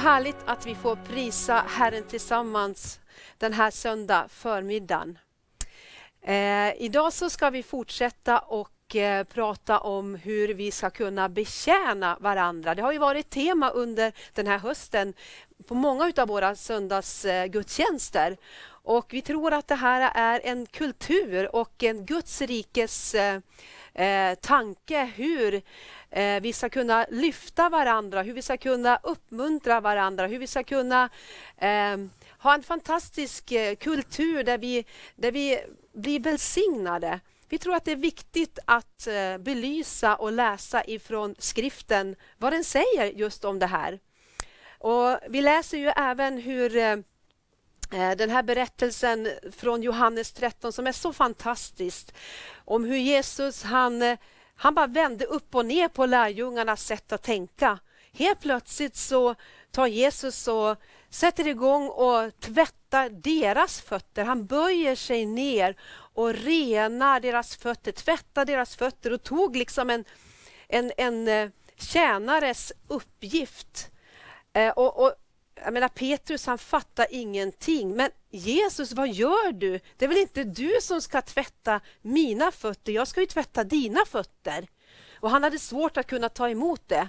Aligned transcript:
härligt 0.00 0.36
att 0.46 0.66
vi 0.66 0.74
får 0.74 0.96
prisa 0.96 1.64
Herren 1.68 2.04
tillsammans 2.04 3.00
den 3.38 3.52
här 3.52 3.70
söndag 3.70 4.26
förmiddagen. 4.28 5.18
Eh, 6.22 6.82
idag 6.82 7.12
så 7.12 7.30
ska 7.30 7.50
vi 7.50 7.62
fortsätta 7.62 8.38
och 8.38 8.96
eh, 8.96 9.24
prata 9.24 9.78
om 9.78 10.14
hur 10.14 10.54
vi 10.54 10.70
ska 10.70 10.90
kunna 10.90 11.28
betjäna 11.28 12.16
varandra. 12.20 12.74
Det 12.74 12.82
har 12.82 12.92
ju 12.92 12.98
varit 12.98 13.30
tema 13.30 13.70
under 13.70 14.12
den 14.32 14.46
här 14.46 14.58
hösten 14.58 15.14
på 15.68 15.74
många 15.74 16.12
av 16.16 16.28
våra 16.28 16.54
söndagsgudstjänster. 16.56 18.36
Och 18.82 19.06
vi 19.10 19.22
tror 19.22 19.52
att 19.52 19.68
det 19.68 19.74
här 19.74 20.12
är 20.14 20.40
en 20.44 20.66
kultur 20.66 21.56
och 21.56 21.82
en 21.82 22.06
Guds 22.06 22.40
rikes 22.40 23.14
eh, 23.14 23.40
eh, 24.00 24.34
tanke 24.34 25.04
hur 25.04 25.62
eh, 26.10 26.40
vi 26.40 26.52
ska 26.52 26.68
kunna 26.68 27.06
lyfta 27.10 27.68
varandra, 27.68 28.22
hur 28.22 28.32
vi 28.32 28.42
ska 28.42 28.56
kunna 28.56 29.00
uppmuntra 29.02 29.80
varandra, 29.80 30.26
hur 30.26 30.38
vi 30.38 30.46
ska 30.46 30.62
kunna 30.62 31.08
eh, 31.56 31.96
ha 32.38 32.54
en 32.54 32.62
fantastisk 32.62 33.52
eh, 33.52 33.74
kultur 33.74 34.44
där 34.44 34.58
vi, 34.58 34.84
där 35.16 35.32
vi 35.32 35.60
blir 35.92 36.20
välsignade. 36.20 37.20
Vi 37.48 37.58
tror 37.58 37.74
att 37.74 37.84
det 37.84 37.92
är 37.92 37.96
viktigt 37.96 38.58
att 38.64 39.06
eh, 39.06 39.38
belysa 39.38 40.16
och 40.16 40.32
läsa 40.32 40.84
ifrån 40.84 41.34
skriften 41.38 42.16
vad 42.38 42.52
den 42.52 42.64
säger 42.64 43.04
just 43.04 43.44
om 43.44 43.58
det 43.58 43.66
här. 43.66 43.98
Och 44.78 45.18
Vi 45.28 45.42
läser 45.42 45.78
ju 45.78 45.88
även 45.96 46.38
hur 46.38 46.76
eh 46.76 46.96
Eh, 47.92 48.10
den 48.10 48.30
här 48.30 48.42
berättelsen 48.42 49.28
från 49.52 49.82
Johannes 49.82 50.32
13 50.32 50.72
som 50.72 50.86
är 50.86 50.92
så 50.92 51.12
fantastisk 51.12 52.14
om 52.64 52.84
hur 52.84 52.96
Jesus 52.96 53.62
han, 53.62 54.02
eh, 54.02 54.18
han 54.54 54.74
bara 54.74 54.86
vände 54.86 55.24
upp 55.24 55.54
och 55.54 55.66
ner 55.66 55.88
på 55.88 56.06
lärjungarnas 56.06 56.86
sätt 56.86 57.12
att 57.12 57.22
tänka. 57.22 57.78
Helt 58.12 58.40
plötsligt 58.40 58.96
så 58.96 59.34
tar 59.70 59.86
Jesus 59.86 60.48
och 60.48 60.76
sätter 61.10 61.48
igång 61.48 61.88
och 61.88 62.40
tvättar 62.40 63.08
deras 63.08 63.80
fötter. 63.80 64.24
Han 64.24 64.46
böjer 64.46 64.96
sig 64.96 65.26
ner 65.26 65.76
och 66.14 66.34
renar 66.34 67.20
deras 67.20 67.56
fötter, 67.56 67.92
tvättar 67.92 68.44
deras 68.44 68.76
fötter 68.76 69.12
och 69.12 69.22
tog 69.22 69.56
liksom 69.56 69.90
en, 69.90 70.04
en, 70.68 70.92
en 70.96 71.28
eh, 71.28 71.50
tjänares 71.76 72.72
uppgift. 72.88 73.90
Och, 74.76 75.04
och, 75.04 75.14
jag 75.64 75.72
menar, 75.72 75.88
Petrus 75.88 76.46
han 76.46 76.58
fattar 76.58 77.06
ingenting. 77.10 77.96
Men 77.96 78.10
Jesus, 78.30 78.92
vad 78.92 79.08
gör 79.08 79.52
du? 79.52 79.80
Det 79.96 80.04
är 80.04 80.08
väl 80.08 80.18
inte 80.18 80.44
du 80.44 80.72
som 80.82 81.02
ska 81.02 81.22
tvätta 81.22 81.80
mina 82.02 82.50
fötter? 82.50 82.92
Jag 82.92 83.08
ska 83.08 83.20
ju 83.20 83.26
tvätta 83.26 83.64
dina 83.64 84.00
fötter. 84.06 84.66
Och 85.20 85.30
han 85.30 85.42
hade 85.42 85.58
svårt 85.58 85.96
att 85.96 86.06
kunna 86.06 86.28
ta 86.28 86.48
emot 86.48 86.88
det. 86.88 87.08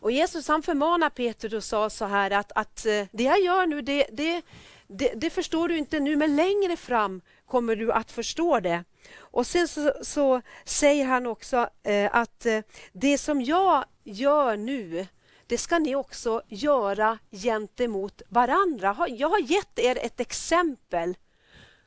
Och 0.00 0.12
Jesus 0.12 0.48
han 0.48 0.62
förmanar 0.62 1.10
Petrus 1.10 1.54
och 1.54 1.64
sa 1.64 1.90
så 1.90 2.04
här 2.04 2.30
att, 2.30 2.52
att 2.54 2.86
eh, 2.86 3.06
det 3.12 3.22
jag 3.22 3.40
gör 3.40 3.66
nu, 3.66 3.82
det, 3.82 4.06
det, 4.12 4.42
det, 4.86 5.12
det, 5.14 5.30
förstår 5.30 5.68
du 5.68 5.78
inte 5.78 6.00
nu, 6.00 6.16
men 6.16 6.36
längre 6.36 6.76
fram 6.76 7.20
kommer 7.46 7.76
du 7.76 7.92
att 7.92 8.12
förstå 8.12 8.60
det. 8.60 8.84
Och 9.16 9.46
sen 9.46 9.68
så, 9.68 9.92
så 10.02 10.42
säger 10.64 11.04
han 11.04 11.26
också 11.26 11.68
eh, 11.82 12.14
att 12.14 12.46
eh, 12.46 12.60
det 12.92 13.18
som 13.18 13.42
jag 13.42 13.84
gör 14.04 14.56
nu, 14.56 15.06
det 15.50 15.58
ska 15.58 15.78
ni 15.78 15.94
också 15.94 16.42
göra 16.48 17.18
gentemot 17.30 18.22
varandra. 18.28 19.06
Jag 19.08 19.28
har 19.28 19.38
gett 19.38 19.78
er 19.78 19.98
ett 19.98 20.20
exempel 20.20 21.16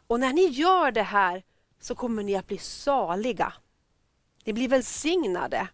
och 0.07 0.19
när 0.19 0.33
ni 0.33 0.45
gör 0.45 0.91
det 0.91 1.03
här 1.03 1.43
så 1.79 1.95
kommer 1.95 2.23
ni 2.23 2.35
att 2.35 2.47
bli 2.47 2.57
saliga. 2.57 3.53
Ni 4.43 4.53
blir 4.53 4.67
välsignade. 4.67 5.67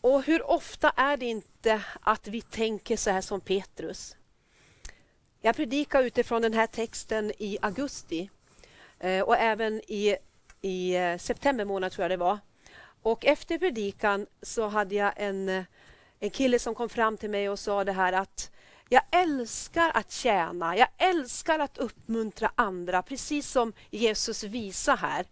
Och 0.00 0.22
hur 0.22 0.50
ofta 0.50 0.90
är 0.90 1.16
det 1.16 1.26
inte 1.26 1.82
att 2.00 2.28
vi 2.28 2.42
tänker 2.42 2.96
så 2.96 3.10
här 3.10 3.20
som 3.20 3.40
Petrus? 3.40 4.16
Jag 5.40 5.56
predikade 5.56 6.06
utifrån 6.06 6.42
den 6.42 6.54
här 6.54 6.66
texten 6.66 7.32
i 7.38 7.58
augusti 7.62 8.30
eh, 8.98 9.22
och 9.22 9.36
även 9.36 9.80
i, 9.88 10.16
i 10.60 10.96
eh, 10.96 11.18
september 11.18 11.64
månad 11.64 11.92
tror 11.92 12.02
jag 12.04 12.10
det 12.10 12.16
var. 12.16 12.38
Och 13.06 13.24
efter 13.24 13.58
predikan 13.58 14.26
så 14.42 14.68
hade 14.68 14.94
jag 14.94 15.12
en, 15.16 15.48
eh, 15.48 15.64
en 16.18 16.30
kille 16.30 16.58
som 16.58 16.74
kom 16.74 16.88
fram 16.88 17.16
till 17.16 17.30
mig 17.30 17.48
och 17.48 17.58
sa 17.58 17.84
det 17.84 17.92
här 17.92 18.12
att 18.12 18.50
jag 18.88 19.02
älskar 19.10 19.90
att 19.94 20.12
tjäna, 20.12 20.76
jag 20.76 20.88
älskar 20.98 21.58
att 21.58 21.78
uppmuntra 21.78 22.52
andra, 22.54 23.02
precis 23.02 23.50
som 23.50 23.72
Jesus 23.90 24.42
visar 24.42 24.96
här. 24.96 25.26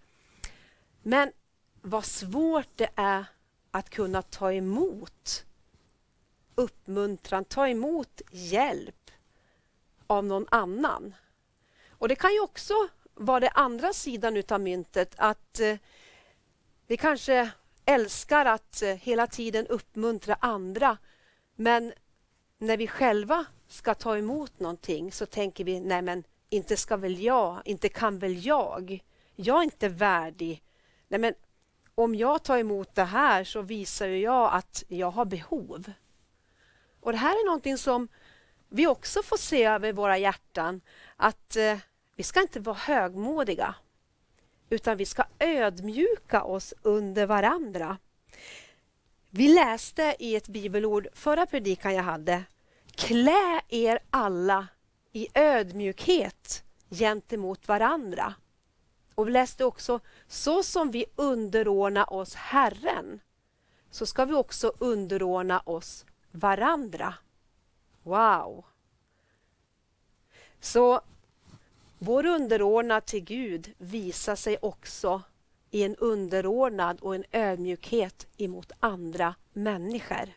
Men 1.02 1.32
vad 1.82 2.04
svårt 2.04 2.68
det 2.76 2.90
är 2.94 3.24
att 3.70 3.90
kunna 3.90 4.22
ta 4.22 4.52
emot 4.52 5.44
uppmuntran, 6.54 7.44
ta 7.44 7.68
emot 7.68 8.22
hjälp 8.30 9.10
av 10.06 10.24
någon 10.24 10.46
annan. 10.50 11.14
Och 11.88 12.08
Det 12.08 12.16
kan 12.16 12.32
ju 12.34 12.40
också 12.40 12.74
vara 13.14 13.40
den 13.40 13.52
andra 13.54 13.92
sidan 13.92 14.36
utav 14.36 14.60
myntet 14.60 15.14
att 15.16 15.60
eh, 15.60 15.76
vi 16.86 16.96
kanske 16.96 17.52
älskar 17.84 18.46
att 18.46 18.82
eh, 18.82 18.88
hela 18.88 19.26
tiden 19.26 19.66
uppmuntra 19.66 20.36
andra 20.40 20.98
men 21.56 21.92
när 22.58 22.76
vi 22.76 22.86
själva 22.86 23.44
ska 23.68 23.94
ta 23.94 24.18
emot 24.18 24.60
någonting 24.60 25.12
så 25.12 25.26
tänker 25.26 25.64
vi 25.64 25.80
nej 25.80 26.02
men 26.02 26.24
inte 26.48 26.76
ska 26.76 26.96
väl 26.96 27.20
jag, 27.20 27.62
inte 27.64 27.88
kan 27.88 28.18
väl 28.18 28.46
jag. 28.46 29.04
Jag 29.36 29.58
är 29.58 29.62
inte 29.62 29.88
värdig. 29.88 30.62
Nej 31.08 31.20
men 31.20 31.34
om 31.94 32.14
jag 32.14 32.42
tar 32.42 32.58
emot 32.58 32.94
det 32.94 33.04
här 33.04 33.44
så 33.44 33.62
visar 33.62 34.06
jag 34.06 34.54
att 34.54 34.84
jag 34.88 35.10
har 35.10 35.24
behov. 35.24 35.92
Och 37.00 37.12
Det 37.12 37.18
här 37.18 37.32
är 37.32 37.46
någonting 37.46 37.78
som 37.78 38.08
vi 38.68 38.86
också 38.86 39.22
får 39.22 39.36
se 39.36 39.64
över 39.64 39.92
våra 39.92 40.18
hjärtan. 40.18 40.80
Att 41.16 41.56
eh, 41.56 41.78
vi 42.16 42.22
ska 42.22 42.40
inte 42.40 42.60
vara 42.60 42.76
högmodiga 42.76 43.74
utan 44.74 44.96
vi 44.96 45.06
ska 45.06 45.24
ödmjuka 45.38 46.42
oss 46.42 46.74
under 46.82 47.26
varandra. 47.26 47.98
Vi 49.30 49.48
läste 49.48 50.16
i 50.18 50.36
ett 50.36 50.48
bibelord 50.48 51.06
förra 51.12 51.46
predikan 51.46 51.94
jag 51.94 52.02
hade. 52.02 52.44
Klä 52.94 53.60
er 53.68 53.98
alla 54.10 54.68
i 55.12 55.28
ödmjukhet 55.34 56.64
gentemot 56.90 57.68
varandra. 57.68 58.34
Och 59.14 59.28
vi 59.28 59.32
läste 59.32 59.64
också, 59.64 60.00
så 60.26 60.62
som 60.62 60.90
vi 60.90 61.04
underordnar 61.16 62.12
oss 62.12 62.34
Herren, 62.34 63.20
så 63.90 64.06
ska 64.06 64.24
vi 64.24 64.34
också 64.34 64.72
underordna 64.78 65.60
oss 65.60 66.06
varandra. 66.30 67.14
Wow! 68.02 68.64
Så 70.60 71.00
vår 71.98 72.26
underordnad 72.26 73.06
till 73.06 73.24
Gud 73.24 73.72
visar 73.78 74.36
sig 74.36 74.58
också 74.62 75.22
i 75.70 75.82
en 75.82 75.96
underordnad 75.96 77.00
och 77.00 77.14
en 77.14 77.24
ödmjukhet 77.32 78.26
emot 78.36 78.72
andra 78.80 79.34
människor. 79.52 80.32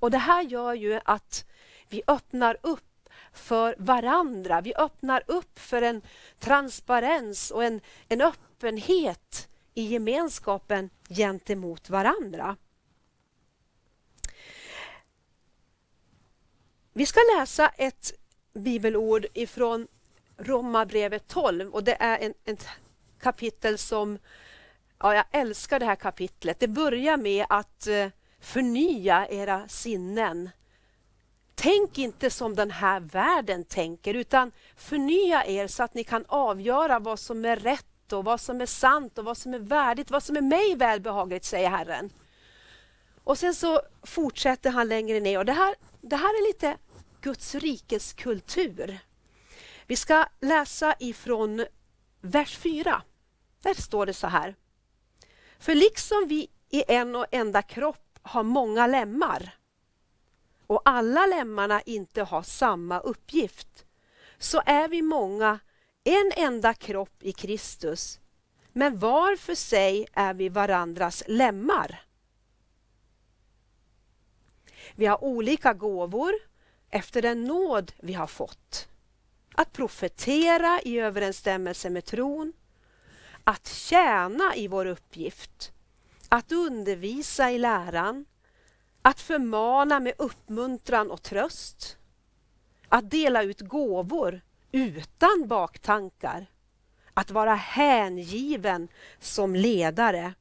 Och 0.00 0.10
Det 0.10 0.18
här 0.18 0.42
gör 0.42 0.74
ju 0.74 1.00
att 1.04 1.44
vi 1.88 2.02
öppnar 2.06 2.56
upp 2.62 3.08
för 3.32 3.76
varandra. 3.78 4.60
Vi 4.60 4.74
öppnar 4.74 5.22
upp 5.26 5.58
för 5.58 5.82
en 5.82 6.02
transparens 6.38 7.50
och 7.50 7.64
en, 7.64 7.80
en 8.08 8.20
öppenhet 8.20 9.48
i 9.74 9.82
gemenskapen 9.82 10.90
gentemot 11.08 11.90
varandra. 11.90 12.56
Vi 16.92 17.06
ska 17.06 17.20
läsa 17.36 17.68
ett 17.68 18.12
bibelord 18.52 19.26
ifrån 19.34 19.88
Romarbrevet 20.38 21.28
12 21.28 21.70
och 21.70 21.84
det 21.84 21.96
är 22.00 22.18
en, 22.18 22.34
ett 22.44 22.66
kapitel 23.20 23.78
som, 23.78 24.18
ja 24.98 25.14
jag 25.14 25.24
älskar 25.30 25.80
det 25.80 25.86
här 25.86 25.96
kapitlet. 25.96 26.60
Det 26.60 26.68
börjar 26.68 27.16
med 27.16 27.46
att 27.48 27.86
eh, 27.86 28.08
förnya 28.40 29.28
era 29.28 29.68
sinnen 29.68 30.50
Tänk 31.60 31.98
inte 31.98 32.30
som 32.30 32.54
den 32.54 32.70
här 32.70 33.00
världen 33.00 33.64
tänker 33.64 34.14
utan 34.14 34.52
förnya 34.76 35.46
er 35.46 35.66
så 35.66 35.82
att 35.82 35.94
ni 35.94 36.04
kan 36.04 36.24
avgöra 36.28 36.98
vad 36.98 37.18
som 37.18 37.44
är 37.44 37.56
rätt 37.56 38.12
och 38.12 38.24
vad 38.24 38.40
som 38.40 38.60
är 38.60 38.66
sant 38.66 39.18
och 39.18 39.24
vad 39.24 39.36
som 39.36 39.54
är 39.54 39.58
värdigt, 39.58 40.10
vad 40.10 40.22
som 40.22 40.36
är 40.36 40.40
mig 40.40 40.74
välbehagligt, 40.76 41.44
säger 41.44 41.70
Herren. 41.70 42.10
Och 43.24 43.38
sen 43.38 43.54
så 43.54 43.80
fortsätter 44.02 44.70
han 44.70 44.88
längre 44.88 45.20
ner 45.20 45.38
och 45.38 45.44
det 45.44 45.52
här, 45.52 45.74
det 46.00 46.16
här 46.16 46.28
är 46.28 46.48
lite 46.48 46.76
Guds 47.20 47.54
rikes 47.54 48.12
kultur. 48.12 48.98
Vi 49.88 49.96
ska 49.96 50.26
läsa 50.40 50.94
ifrån 50.98 51.66
vers 52.20 52.58
4. 52.58 53.02
Där 53.62 53.74
står 53.74 54.06
det 54.06 54.14
så 54.14 54.26
här. 54.26 54.54
För 55.58 55.74
liksom 55.74 56.24
vi 56.28 56.50
i 56.70 56.84
en 56.88 57.16
och 57.16 57.26
enda 57.30 57.62
kropp 57.62 58.18
har 58.22 58.42
många 58.42 58.86
lemmar 58.86 59.54
och 60.66 60.82
alla 60.84 61.26
lemmarna 61.26 61.80
inte 61.80 62.22
har 62.22 62.42
samma 62.42 63.00
uppgift 63.00 63.86
så 64.38 64.62
är 64.66 64.88
vi 64.88 65.02
många, 65.02 65.58
en 66.04 66.32
enda 66.36 66.74
kropp 66.74 67.22
i 67.22 67.32
Kristus. 67.32 68.20
Men 68.72 68.98
var 68.98 69.36
för 69.36 69.54
sig 69.54 70.06
är 70.12 70.34
vi 70.34 70.48
varandras 70.48 71.22
lemmar. 71.26 72.02
Vi 74.94 75.06
har 75.06 75.24
olika 75.24 75.74
gåvor 75.74 76.32
efter 76.90 77.22
den 77.22 77.44
nåd 77.44 77.92
vi 77.98 78.12
har 78.12 78.26
fått. 78.26 78.88
Att 79.58 79.72
profetera 79.72 80.80
i 80.84 80.98
överensstämmelse 80.98 81.90
med 81.90 82.04
tron, 82.04 82.52
att 83.44 83.68
tjäna 83.68 84.56
i 84.56 84.68
vår 84.68 84.86
uppgift, 84.86 85.72
att 86.28 86.52
undervisa 86.52 87.50
i 87.50 87.58
läran, 87.58 88.24
att 89.02 89.20
förmana 89.20 90.00
med 90.00 90.12
uppmuntran 90.18 91.10
och 91.10 91.22
tröst, 91.22 91.98
att 92.88 93.10
dela 93.10 93.42
ut 93.42 93.60
gåvor 93.60 94.40
utan 94.72 95.48
baktankar, 95.48 96.46
att 97.14 97.30
vara 97.30 97.54
hängiven 97.54 98.88
som 99.20 99.54
ledare 99.54 100.34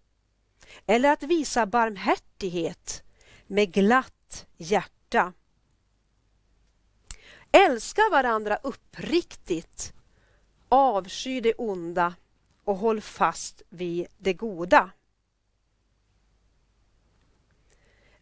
eller 0.86 1.12
att 1.12 1.24
visa 1.24 1.66
barmhärtighet 1.66 3.04
med 3.48 3.74
glatt 3.74 4.46
hjärta. 4.58 5.34
Älska 7.58 8.02
varandra 8.12 8.60
uppriktigt, 8.64 9.94
avsky 10.70 11.42
det 11.42 11.54
onda 11.54 12.16
och 12.64 12.78
håll 12.78 13.02
fast 13.02 13.62
vid 13.70 14.08
det 14.18 14.34
goda. 14.34 14.92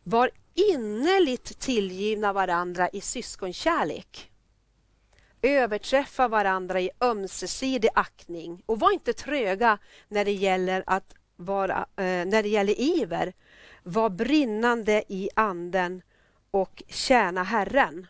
Var 0.03 0.29
innerligt 0.53 1.59
tillgivna 1.59 2.33
varandra 2.33 2.89
i 2.89 3.01
syskonkärlek. 3.01 4.31
Överträffa 5.41 6.27
varandra 6.27 6.81
i 6.81 6.89
ömsesidig 7.01 7.89
aktning 7.95 8.63
och 8.65 8.79
var 8.79 8.91
inte 8.91 9.13
tröga 9.13 9.77
när 10.07 10.25
det 10.25 10.33
gäller 10.33 10.83
att 10.87 11.15
vara, 11.35 11.77
eh, 11.95 12.25
när 12.25 12.43
det 12.43 12.49
gäller 12.49 12.79
iver. 12.79 13.33
Var 13.83 14.09
brinnande 14.09 15.03
i 15.07 15.29
anden 15.35 16.01
och 16.51 16.83
tjäna 16.87 17.43
Herren. 17.43 18.07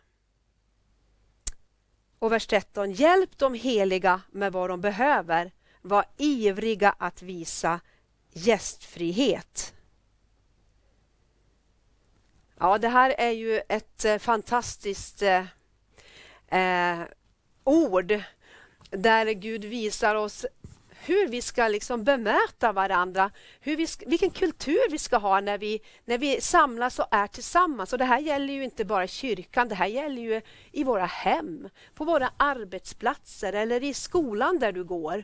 Och 2.25 2.31
vers 2.31 2.47
13. 2.47 2.91
Hjälp 2.91 3.37
de 3.37 3.53
heliga 3.53 4.21
med 4.31 4.51
vad 4.51 4.69
de 4.69 4.81
behöver. 4.81 5.51
Var 5.81 6.05
ivriga 6.17 6.95
att 6.99 7.21
visa 7.21 7.79
gästfrihet. 8.33 9.73
Ja, 12.59 12.77
det 12.77 12.87
här 12.87 13.15
är 13.17 13.31
ju 13.31 13.61
ett 13.69 14.05
eh, 14.05 14.17
fantastiskt 14.17 15.21
eh, 15.21 15.45
eh, 16.47 17.05
ord 17.63 18.21
där 18.89 19.25
Gud 19.25 19.65
visar 19.65 20.15
oss 20.15 20.45
hur 21.07 21.27
vi 21.27 21.41
ska 21.41 21.67
liksom 21.67 22.03
bemöta 22.03 22.71
varandra, 22.71 23.31
hur 23.59 23.77
vi 23.77 23.87
ska, 23.87 24.05
vilken 24.09 24.29
kultur 24.29 24.91
vi 24.91 24.97
ska 24.97 25.17
ha 25.17 25.41
när 25.41 25.57
vi, 25.57 25.81
när 26.05 26.17
vi 26.17 26.41
samlas 26.41 26.99
och 26.99 27.07
är 27.11 27.27
tillsammans. 27.27 27.93
Och 27.93 27.99
det 27.99 28.05
här 28.05 28.19
gäller 28.19 28.53
ju 28.53 28.63
inte 28.63 28.85
bara 28.85 29.07
kyrkan, 29.07 29.67
det 29.67 29.75
här 29.75 29.87
gäller 29.87 30.21
ju 30.21 30.41
i 30.71 30.83
våra 30.83 31.05
hem, 31.05 31.69
på 31.93 32.03
våra 32.03 32.31
arbetsplatser 32.37 33.53
eller 33.53 33.83
i 33.83 33.93
skolan 33.93 34.59
där 34.59 34.71
du 34.71 34.83
går. 34.83 35.23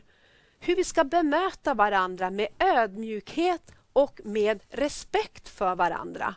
Hur 0.60 0.76
vi 0.76 0.84
ska 0.84 1.04
bemöta 1.04 1.74
varandra 1.74 2.30
med 2.30 2.48
ödmjukhet 2.58 3.72
och 3.92 4.20
med 4.24 4.62
respekt 4.70 5.48
för 5.48 5.74
varandra. 5.74 6.34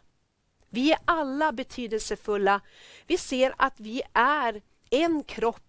Vi 0.70 0.92
är 0.92 1.00
alla 1.06 1.52
betydelsefulla. 1.52 2.62
Vi 3.08 3.18
ser 3.18 3.54
att 3.58 3.80
vi 3.80 4.02
är 4.14 4.62
en 4.90 5.24
kropp 5.24 5.65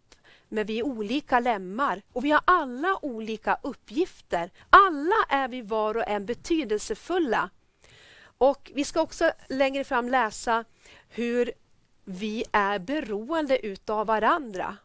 men 0.48 0.66
vi 0.66 0.78
är 0.78 0.82
olika 0.82 1.40
lemmar 1.40 2.02
och 2.12 2.24
vi 2.24 2.30
har 2.30 2.42
alla 2.44 2.98
olika 3.02 3.58
uppgifter. 3.62 4.50
Alla 4.70 5.24
är 5.28 5.48
vi 5.48 5.62
var 5.62 5.96
och 5.96 6.08
en 6.08 6.26
betydelsefulla. 6.26 7.50
Och 8.38 8.72
Vi 8.74 8.84
ska 8.84 9.00
också 9.00 9.32
längre 9.48 9.84
fram 9.84 10.08
läsa 10.08 10.64
hur 11.08 11.52
vi 12.04 12.44
är 12.52 12.78
beroende 12.78 13.66
utav 13.66 14.06
varandra. 14.06 14.76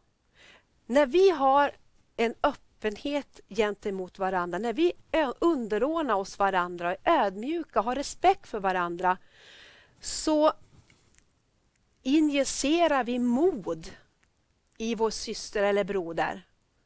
När 0.86 1.06
vi 1.06 1.30
har 1.30 1.72
en 2.16 2.34
öppenhet 2.44 3.40
gentemot 3.50 4.19
varandra, 4.19 4.58
när 4.58 4.74
vi 4.74 4.94
underordnar 5.40 6.16
oss 6.16 6.40
varandra, 6.40 6.96
är 7.04 7.25
ödmjuka, 7.25 7.81
har 7.81 7.96
respekt 7.96 8.48
för 8.48 8.60
varandra, 8.60 9.18
så 10.00 10.54
injicerar 12.04 13.04
vi 13.04 13.19
mod 13.19 13.92
i 14.81 14.95
vår 14.95 15.10
syster 15.10 15.63
eller 15.63 15.83
broder. 15.83 16.42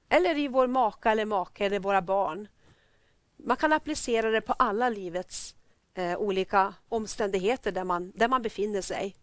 Eller 0.10 0.38
i 0.38 0.48
vår 0.48 0.68
maka 0.68 1.12
eller 1.12 1.26
make 1.26 1.66
eller 1.66 1.80
våra 1.80 2.02
barn. 2.02 2.48
Man 3.38 3.58
kan 3.58 3.74
applicera 3.74 4.32
det 4.32 4.42
på 4.42 4.54
alla 4.54 4.90
livets 4.90 5.56
eh, 5.94 6.18
olika 6.18 6.74
omständigheter 6.90 7.72
där 7.72 7.84
man, 7.84 8.12
där 8.16 8.28
man 8.28 8.42
befinner 8.42 8.82
sig. 8.82 9.16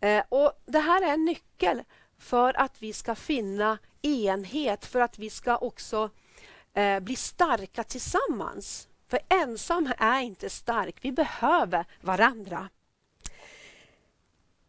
Eh, 0.00 0.24
och 0.28 0.52
Det 0.66 0.78
här 0.78 1.02
är 1.02 1.12
en 1.12 1.24
nyckel 1.24 1.82
för 2.18 2.60
att 2.60 2.82
vi 2.82 2.92
ska 2.92 3.14
finna 3.14 3.78
enhet, 4.02 4.86
för 4.86 5.00
att 5.00 5.18
vi 5.18 5.30
ska 5.30 5.56
också 5.56 6.10
eh, 6.74 7.00
bli 7.00 7.16
starka 7.16 7.84
tillsammans. 7.84 8.88
För 9.08 9.20
ensam 9.28 9.92
är 9.98 10.20
inte 10.20 10.50
stark, 10.50 10.96
vi 11.00 11.12
behöver 11.12 11.84
varandra. 12.00 12.68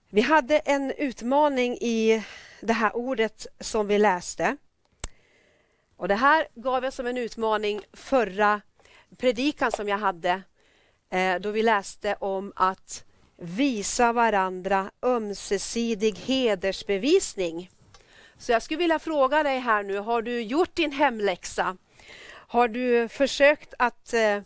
Vi 0.09 0.21
hade 0.21 0.59
en 0.59 0.91
utmaning 0.91 1.77
i 1.81 2.23
det 2.59 2.73
här 2.73 2.95
ordet 2.95 3.47
som 3.59 3.87
vi 3.87 3.97
läste. 3.99 4.57
Och 5.97 6.07
Det 6.07 6.15
här 6.15 6.47
gav 6.55 6.83
jag 6.83 6.93
som 6.93 7.07
en 7.07 7.17
utmaning 7.17 7.81
förra 7.93 8.61
predikan 9.17 9.71
som 9.71 9.89
jag 9.89 9.97
hade 9.97 10.41
eh, 11.09 11.35
då 11.35 11.51
vi 11.51 11.63
läste 11.63 12.15
om 12.19 12.53
att 12.55 13.05
visa 13.37 14.13
varandra 14.13 14.91
ömsesidig 15.01 16.17
hedersbevisning. 16.17 17.69
Så 18.37 18.51
jag 18.51 18.63
skulle 18.63 18.77
vilja 18.77 18.99
fråga 18.99 19.43
dig 19.43 19.59
här 19.59 19.83
nu, 19.83 19.97
har 19.97 20.21
du 20.21 20.41
gjort 20.41 20.75
din 20.75 20.91
hemläxa? 20.91 21.77
Har 22.31 22.67
du 22.67 23.07
försökt 23.07 23.73
att 23.79 24.13
eh, 24.13 24.41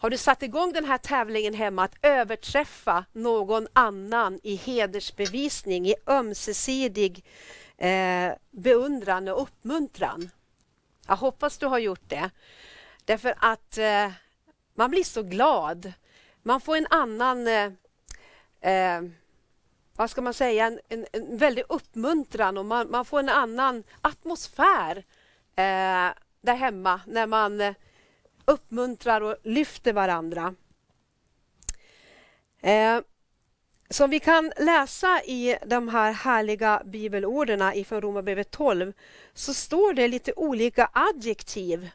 har 0.00 0.10
du 0.10 0.16
satt 0.16 0.42
igång 0.42 0.72
den 0.72 0.84
här 0.84 0.98
tävlingen 0.98 1.54
hemma 1.54 1.84
att 1.84 1.96
överträffa 2.02 3.04
någon 3.12 3.66
annan 3.72 4.40
i 4.42 4.54
hedersbevisning, 4.54 5.86
i 5.86 5.94
ömsesidig 6.06 7.24
eh, 7.76 8.32
beundran 8.50 9.28
och 9.28 9.42
uppmuntran? 9.42 10.30
Jag 11.06 11.16
hoppas 11.16 11.58
du 11.58 11.66
har 11.66 11.78
gjort 11.78 12.08
det. 12.08 12.30
Därför 13.04 13.34
att 13.38 13.78
eh, 13.78 14.10
man 14.74 14.90
blir 14.90 15.04
så 15.04 15.22
glad. 15.22 15.92
Man 16.42 16.60
får 16.60 16.76
en 16.76 16.86
annan, 16.90 17.46
eh, 17.46 17.72
eh 18.60 19.02
vad 19.96 20.10
ska 20.10 20.20
man 20.20 20.34
säga, 20.34 20.66
en, 20.66 20.80
en, 20.88 21.06
en 21.12 21.36
väldig 21.36 21.64
uppmuntran 21.68 22.58
och 22.58 22.66
man, 22.66 22.90
man, 22.90 23.04
får 23.04 23.18
en 23.18 23.28
annan 23.28 23.84
atmosfär 24.00 24.96
eh, 25.56 26.12
där 26.40 26.54
hemma 26.54 27.00
när 27.06 27.26
man 27.26 27.60
eh, 27.60 27.74
uppmuntrar 28.48 29.20
och 29.20 29.36
lyfter 29.42 29.92
varandra. 29.92 30.54
Eh, 32.60 33.00
som 33.90 34.10
vi 34.10 34.20
kan 34.20 34.52
läsa 34.56 35.22
i 35.24 35.58
de 35.66 35.88
här 35.88 36.12
härliga 36.12 36.82
bibelorden 36.84 37.72
ifrån 37.74 38.00
Romarbrevet 38.00 38.50
12 38.50 38.92
så 39.34 39.54
står 39.54 39.92
det 39.92 40.08
lite 40.08 40.32
olika 40.36 40.90
adjektiv. 40.92 41.90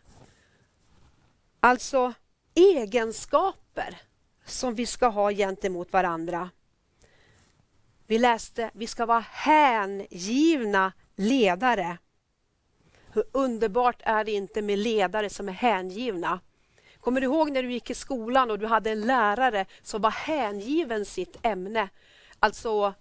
Alltså 1.60 2.14
egenskaper 2.56 3.98
som 4.46 4.76
vi 4.76 4.86
ska 4.86 5.08
ha 5.08 5.32
gentemot 5.32 5.94
varandra. 5.94 6.50
Vi 8.08 8.20
läste 8.20 8.72
vi 8.74 8.88
ska 8.88 9.06
vara 9.06 9.26
hängivna 9.32 10.94
ledare. 11.16 11.98
Hur 13.14 13.24
underbart 13.32 14.02
är 14.06 14.24
det 14.24 14.32
inte 14.32 14.62
med 14.62 14.80
ledare 14.80 15.30
som 15.30 15.50
är 15.50 15.54
hängivna? 15.54 16.40
Kommer 17.00 17.22
du 17.22 17.28
ihåg 17.28 17.52
när 17.52 17.64
du 17.64 17.72
gick 17.72 17.90
i 17.90 17.94
skolan 17.94 18.52
och 18.52 18.60
du 18.60 18.66
hade 18.66 18.92
en 18.92 19.02
lärare 19.02 19.66
som 19.82 20.02
var 20.02 20.12
hängiven 20.12 21.06
sitt 21.06 21.38
ämne? 21.42 21.90
Alltså, 22.40 22.94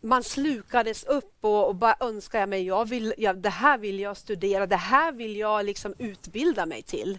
man 0.00 0.22
slukades 0.22 1.04
upp 1.04 1.34
och, 1.40 1.68
och 1.68 1.74
bara 1.74 1.96
önskade 2.00 2.46
mig, 2.46 2.66
jag 2.66 2.88
vill, 2.88 3.14
ja, 3.18 3.32
det 3.32 3.50
här 3.50 3.78
vill 3.78 4.00
jag 4.00 4.16
studera, 4.16 4.66
det 4.66 4.76
här 4.76 5.12
vill 5.12 5.36
jag 5.36 5.64
liksom 5.64 5.94
utbilda 5.98 6.66
mig 6.66 6.82
till. 6.82 7.18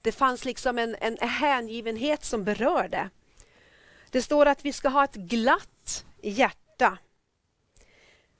Det 0.00 0.12
fanns 0.12 0.44
liksom 0.44 0.78
en, 0.78 0.96
en 1.00 1.18
hängivenhet 1.20 2.24
som 2.24 2.44
berörde. 2.44 3.10
Det 4.10 4.22
står 4.22 4.46
att 4.46 4.64
vi 4.64 4.72
ska 4.72 4.88
ha 4.88 5.04
ett 5.04 5.14
glatt 5.14 6.04
hjärta. 6.22 6.98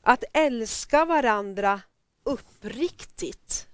Att 0.02 0.24
älska 0.32 1.04
varandra 1.04 1.80
uppriktigt. 2.24 3.68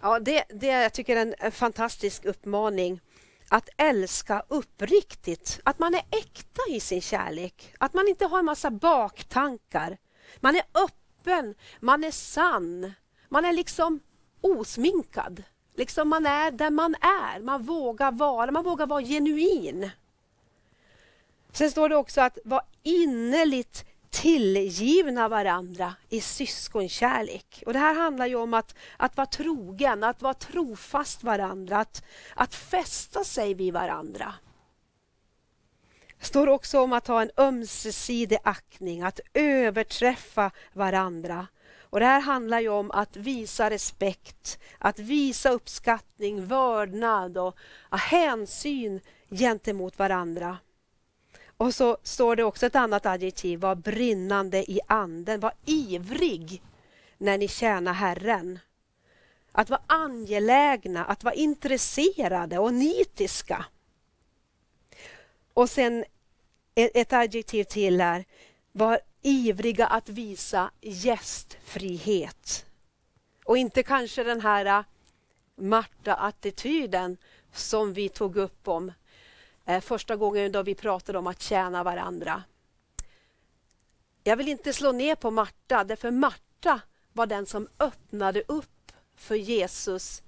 Ja, 0.00 0.18
det, 0.18 0.44
det 0.48 0.66
jag 0.66 0.92
tycker 0.92 1.16
är 1.16 1.34
en 1.38 1.52
fantastisk 1.52 2.24
uppmaning. 2.24 3.00
att 3.48 3.68
älska 3.76 4.44
uppriktigt, 4.48 5.60
att 5.64 5.78
man 5.78 5.94
är 5.94 6.02
äkta 6.10 6.62
i 6.70 6.80
sin 6.80 7.00
kärlek, 7.00 7.74
att 7.78 7.94
man 7.94 8.08
inte 8.08 8.26
har 8.26 8.38
en 8.38 8.44
massa 8.44 8.70
baktankar. 8.70 9.98
Man 10.40 10.56
är 10.56 10.62
öppen, 10.74 11.54
man 11.80 12.04
är 12.04 12.10
sann, 12.10 12.92
man 13.28 13.44
är 13.44 13.52
liksom 13.52 14.00
osminkad. 14.40 15.42
Liksom 15.76 16.08
man 16.08 16.26
är 16.26 16.50
där 16.50 16.70
man 16.70 16.94
är, 17.00 17.40
man 17.40 17.62
vågar 17.62 18.12
vara, 18.12 18.50
man 18.50 18.64
vågar 18.64 18.86
vara 18.86 19.02
genuin. 19.02 19.90
Sen 21.52 21.70
står 21.70 21.88
det 21.88 21.96
också 21.96 22.20
att 22.20 22.38
vara 22.44 22.64
innerligt 22.82 23.84
tillgivna 24.14 25.28
varandra 25.28 25.94
i 26.08 26.20
syskonkärlek. 26.20 27.62
Och 27.66 27.72
det 27.72 27.78
här 27.78 27.94
handlar 27.94 28.26
ju 28.26 28.34
om 28.34 28.54
att, 28.54 28.74
att 28.96 29.16
vara 29.16 29.26
trogen, 29.26 30.04
att 30.04 30.22
vara 30.22 30.34
trofast 30.34 31.22
varandra, 31.22 31.78
att, 31.78 32.04
att 32.34 32.54
fästa 32.54 33.24
sig 33.24 33.54
vid 33.54 33.72
varandra. 33.72 34.34
Det 36.18 36.24
står 36.24 36.46
också 36.46 36.80
om 36.80 36.92
att 36.92 37.06
ha 37.06 37.22
en 37.22 37.30
ömsesidig 37.36 38.38
aktning, 38.44 39.02
att 39.02 39.20
överträffa 39.34 40.50
varandra. 40.72 41.46
Och 41.80 42.00
Det 42.00 42.06
här 42.06 42.20
handlar 42.20 42.60
ju 42.60 42.68
om 42.68 42.90
att 42.90 43.16
visa 43.16 43.70
respekt, 43.70 44.58
att 44.78 44.98
visa 44.98 45.50
uppskattning, 45.50 46.46
vördnad 46.46 47.38
och 47.38 47.56
hänsyn 47.90 49.00
gentemot 49.30 49.98
varandra. 49.98 50.58
Och 51.64 51.74
så 51.74 51.96
står 52.02 52.36
det 52.36 52.44
också 52.44 52.66
ett 52.66 52.76
annat 52.76 53.06
adjektiv, 53.06 53.60
var 53.60 53.74
brinnande 53.74 54.70
i 54.70 54.80
anden, 54.86 55.40
var 55.40 55.52
ivrig 55.64 56.62
när 57.18 57.38
ni 57.38 57.48
tjänar 57.48 57.92
Herren. 57.92 58.58
Att 59.52 59.70
vara 59.70 59.80
angelägna, 59.86 61.04
att 61.04 61.24
vara 61.24 61.34
intresserade 61.34 62.58
och 62.58 62.74
nitiska. 62.74 63.64
Och 65.54 65.70
sen 65.70 66.04
e- 66.74 67.00
ett 67.00 67.12
adjektiv 67.12 67.64
till 67.64 68.00
här, 68.00 68.24
var 68.72 69.00
ivriga 69.22 69.86
att 69.86 70.08
visa 70.08 70.70
gästfrihet. 70.80 72.66
Och 73.44 73.58
inte 73.58 73.82
kanske 73.82 74.24
den 74.24 74.40
här 74.40 74.66
äh, 74.66 74.84
Marta-attityden 75.56 77.16
som 77.52 77.92
vi 77.92 78.08
tog 78.08 78.36
upp 78.36 78.68
om 78.68 78.92
Eh, 79.66 79.80
första 79.80 80.16
gången 80.16 80.52
då 80.52 80.62
vi 80.62 80.74
pratade 80.74 81.18
om 81.18 81.26
att 81.26 81.42
tjäna 81.42 81.82
varandra. 81.82 82.42
Jag 84.24 84.36
vill 84.36 84.48
inte 84.48 84.72
slå 84.72 84.92
ner 84.92 85.14
på 85.14 85.30
Marta, 85.30 85.84
därför 85.84 86.10
Marta 86.10 86.80
var 87.12 87.26
den 87.26 87.46
som 87.46 87.68
öppnade 87.78 88.42
upp 88.48 88.92
för 89.16 89.34
Jesus 89.34 90.22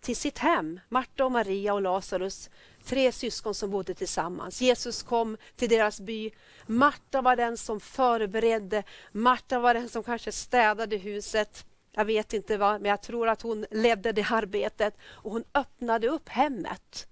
till 0.00 0.16
sitt 0.16 0.38
hem. 0.38 0.80
Marta 0.88 1.24
och 1.24 1.32
Maria 1.32 1.74
och 1.74 1.82
Lazarus, 1.82 2.50
tre 2.84 3.12
syskon 3.12 3.54
som 3.54 3.70
bodde 3.70 3.94
tillsammans. 3.94 4.60
Jesus 4.60 5.02
kom 5.02 5.36
till 5.56 5.68
deras 5.68 6.00
by. 6.00 6.30
Marta 6.66 7.22
var 7.22 7.36
den 7.36 7.56
som 7.56 7.80
förberedde. 7.80 8.82
Marta 9.12 9.58
var 9.58 9.74
den 9.74 9.88
som 9.88 10.02
kanske 10.02 10.32
städade 10.32 10.96
huset. 10.96 11.66
Jag 11.92 12.04
vet 12.04 12.32
inte 12.32 12.56
vad, 12.56 12.80
men 12.80 12.90
jag 12.90 13.02
tror 13.02 13.28
att 13.28 13.42
hon 13.42 13.66
ledde 13.70 14.12
det 14.12 14.26
arbetet 14.30 14.94
och 15.02 15.32
hon 15.32 15.44
öppnade 15.54 16.08
upp 16.08 16.28
hemmet. 16.28 17.06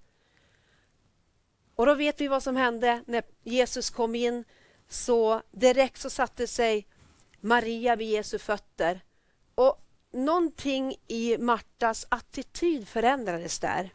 Och 1.79 1.87
då 1.87 1.95
vet 1.95 2.21
vi 2.21 2.29
vad 2.29 2.43
som 2.43 2.57
hände 2.57 3.03
när 3.07 3.23
Jesus 3.43 3.91
kom 3.91 4.15
in. 4.15 4.45
Så 4.89 5.43
direkt 5.51 6.01
så 6.01 6.11
satte 6.11 6.47
sig 6.47 6.87
Maria 7.41 7.97
vid 7.97 8.09
Jesu 8.09 8.39
fötter. 8.39 9.01
Och 9.55 9.85
någonting 10.13 10.97
i 11.07 11.39
Martas 11.39 12.07
attityd 12.09 12.89
förändrades 12.89 13.59
där. 13.59 13.91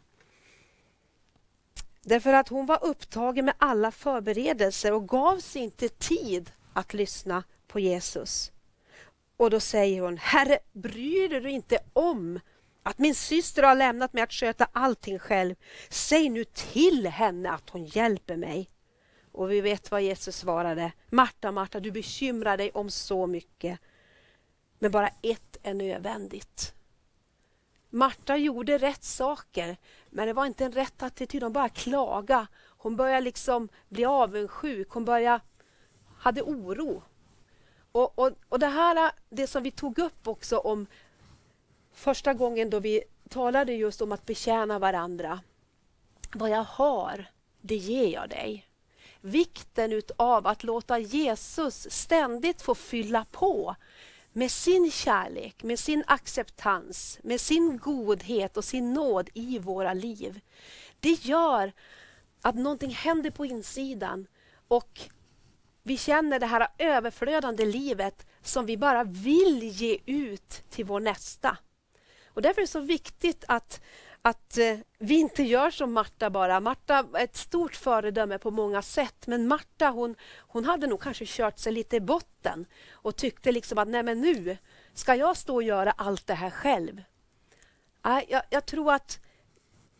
Därför 2.02 2.32
att 2.32 2.48
hon 2.48 2.66
var 2.66 2.84
upptagen 2.84 3.44
med 3.44 3.54
alla 3.58 3.90
förberedelser 3.90 4.92
och 4.92 5.08
gav 5.08 5.38
sig 5.38 5.62
inte 5.62 5.88
tid 5.88 6.52
att 6.72 6.94
lyssna 6.94 7.44
på 7.66 7.80
Jesus. 7.80 8.52
Och 9.36 9.50
då 9.50 9.60
säger 9.60 10.02
hon, 10.02 10.16
Herre, 10.18 10.58
bryr 10.72 11.28
du 11.28 11.40
dig 11.40 11.52
inte 11.52 11.78
om 11.92 12.40
att 12.86 12.98
min 12.98 13.14
syster 13.14 13.62
har 13.62 13.74
lämnat 13.74 14.12
mig 14.12 14.22
att 14.22 14.32
sköta 14.32 14.68
allting 14.72 15.18
själv. 15.18 15.54
Säg 15.88 16.28
nu 16.28 16.44
till 16.44 17.06
henne 17.06 17.50
att 17.50 17.70
hon 17.70 17.84
hjälper 17.84 18.36
mig. 18.36 18.70
Och 19.32 19.52
vi 19.52 19.60
vet 19.60 19.90
vad 19.90 20.02
Jesus 20.02 20.36
svarade. 20.36 20.92
Marta, 21.10 21.52
Marta, 21.52 21.80
du 21.80 21.90
bekymrar 21.90 22.56
dig 22.56 22.70
om 22.70 22.90
så 22.90 23.26
mycket. 23.26 23.80
Men 24.78 24.90
bara 24.90 25.08
ett 25.22 25.56
är 25.62 25.74
nödvändigt. 25.74 26.74
Marta 27.90 28.36
gjorde 28.36 28.78
rätt 28.78 29.04
saker, 29.04 29.76
men 30.10 30.26
det 30.26 30.32
var 30.32 30.46
inte 30.46 30.64
en 30.64 30.72
rätt 30.72 31.02
attityd. 31.02 31.42
Hon 31.42 31.52
började 31.52 31.74
klaga. 31.74 32.46
Hon 32.66 32.96
började 32.96 33.20
liksom 33.20 33.68
bli 33.88 34.04
avundsjuk. 34.04 34.90
Hon 34.90 35.04
började, 35.04 35.40
hade 36.18 36.42
oro. 36.42 37.02
Och, 37.92 38.18
och, 38.18 38.30
och 38.48 38.58
det 38.58 38.66
här, 38.66 39.12
det 39.28 39.46
som 39.46 39.62
vi 39.62 39.70
tog 39.70 39.98
upp 39.98 40.28
också 40.28 40.58
om 40.58 40.86
första 41.94 42.34
gången 42.34 42.70
då 42.70 42.80
vi 42.80 43.02
talade 43.28 43.72
just 43.72 44.02
om 44.02 44.12
att 44.12 44.26
betjäna 44.26 44.78
varandra. 44.78 45.40
Vad 46.34 46.50
jag 46.50 46.64
har, 46.64 47.26
det 47.60 47.76
ger 47.76 48.08
jag 48.12 48.28
dig. 48.28 48.66
Vikten 49.20 50.02
av 50.16 50.46
att 50.46 50.64
låta 50.64 50.98
Jesus 50.98 51.86
ständigt 51.90 52.62
få 52.62 52.74
fylla 52.74 53.26
på 53.30 53.76
med 54.32 54.50
sin 54.50 54.90
kärlek, 54.90 55.62
med 55.62 55.78
sin 55.78 56.04
acceptans, 56.06 57.18
med 57.22 57.40
sin 57.40 57.78
godhet 57.78 58.56
och 58.56 58.64
sin 58.64 58.94
nåd 58.94 59.30
i 59.34 59.58
våra 59.58 59.94
liv. 59.94 60.40
Det 61.00 61.24
gör 61.24 61.72
att 62.42 62.54
någonting 62.54 62.90
händer 62.90 63.30
på 63.30 63.46
insidan 63.46 64.26
och 64.68 65.00
vi 65.82 65.96
känner 65.96 66.40
det 66.40 66.46
här 66.46 66.68
överflödande 66.78 67.66
livet 67.66 68.26
som 68.42 68.66
vi 68.66 68.76
bara 68.76 69.04
vill 69.04 69.62
ge 69.62 69.98
ut 70.06 70.62
till 70.70 70.84
vår 70.84 71.00
nästa. 71.00 71.58
Och 72.34 72.42
därför 72.42 72.60
är 72.60 72.66
det 72.66 72.70
så 72.70 72.80
viktigt 72.80 73.44
att, 73.48 73.80
att 74.22 74.58
eh, 74.58 74.78
vi 74.98 75.14
inte 75.14 75.42
gör 75.42 75.70
som 75.70 75.92
Marta 75.92 76.30
bara. 76.30 76.60
Marta 76.60 77.06
är 77.14 77.24
ett 77.24 77.36
stort 77.36 77.76
föredöme 77.76 78.38
på 78.38 78.50
många 78.50 78.82
sätt, 78.82 79.26
men 79.26 79.46
Marta 79.46 79.90
hon, 79.90 80.14
hon 80.38 80.64
hade 80.64 80.86
nog 80.86 81.00
kanske 81.00 81.24
kört 81.26 81.58
sig 81.58 81.72
lite 81.72 81.96
i 81.96 82.00
botten 82.00 82.66
och 82.92 83.16
tyckte 83.16 83.52
liksom 83.52 83.78
att 83.78 83.88
nej 83.88 84.02
men 84.02 84.20
nu 84.20 84.56
ska 84.94 85.14
jag 85.14 85.36
stå 85.36 85.54
och 85.54 85.62
göra 85.62 85.90
allt 85.90 86.26
det 86.26 86.34
här 86.34 86.50
själv. 86.50 87.02
Jag, 88.28 88.42
jag 88.50 88.66
tror 88.66 88.92
att 88.92 89.20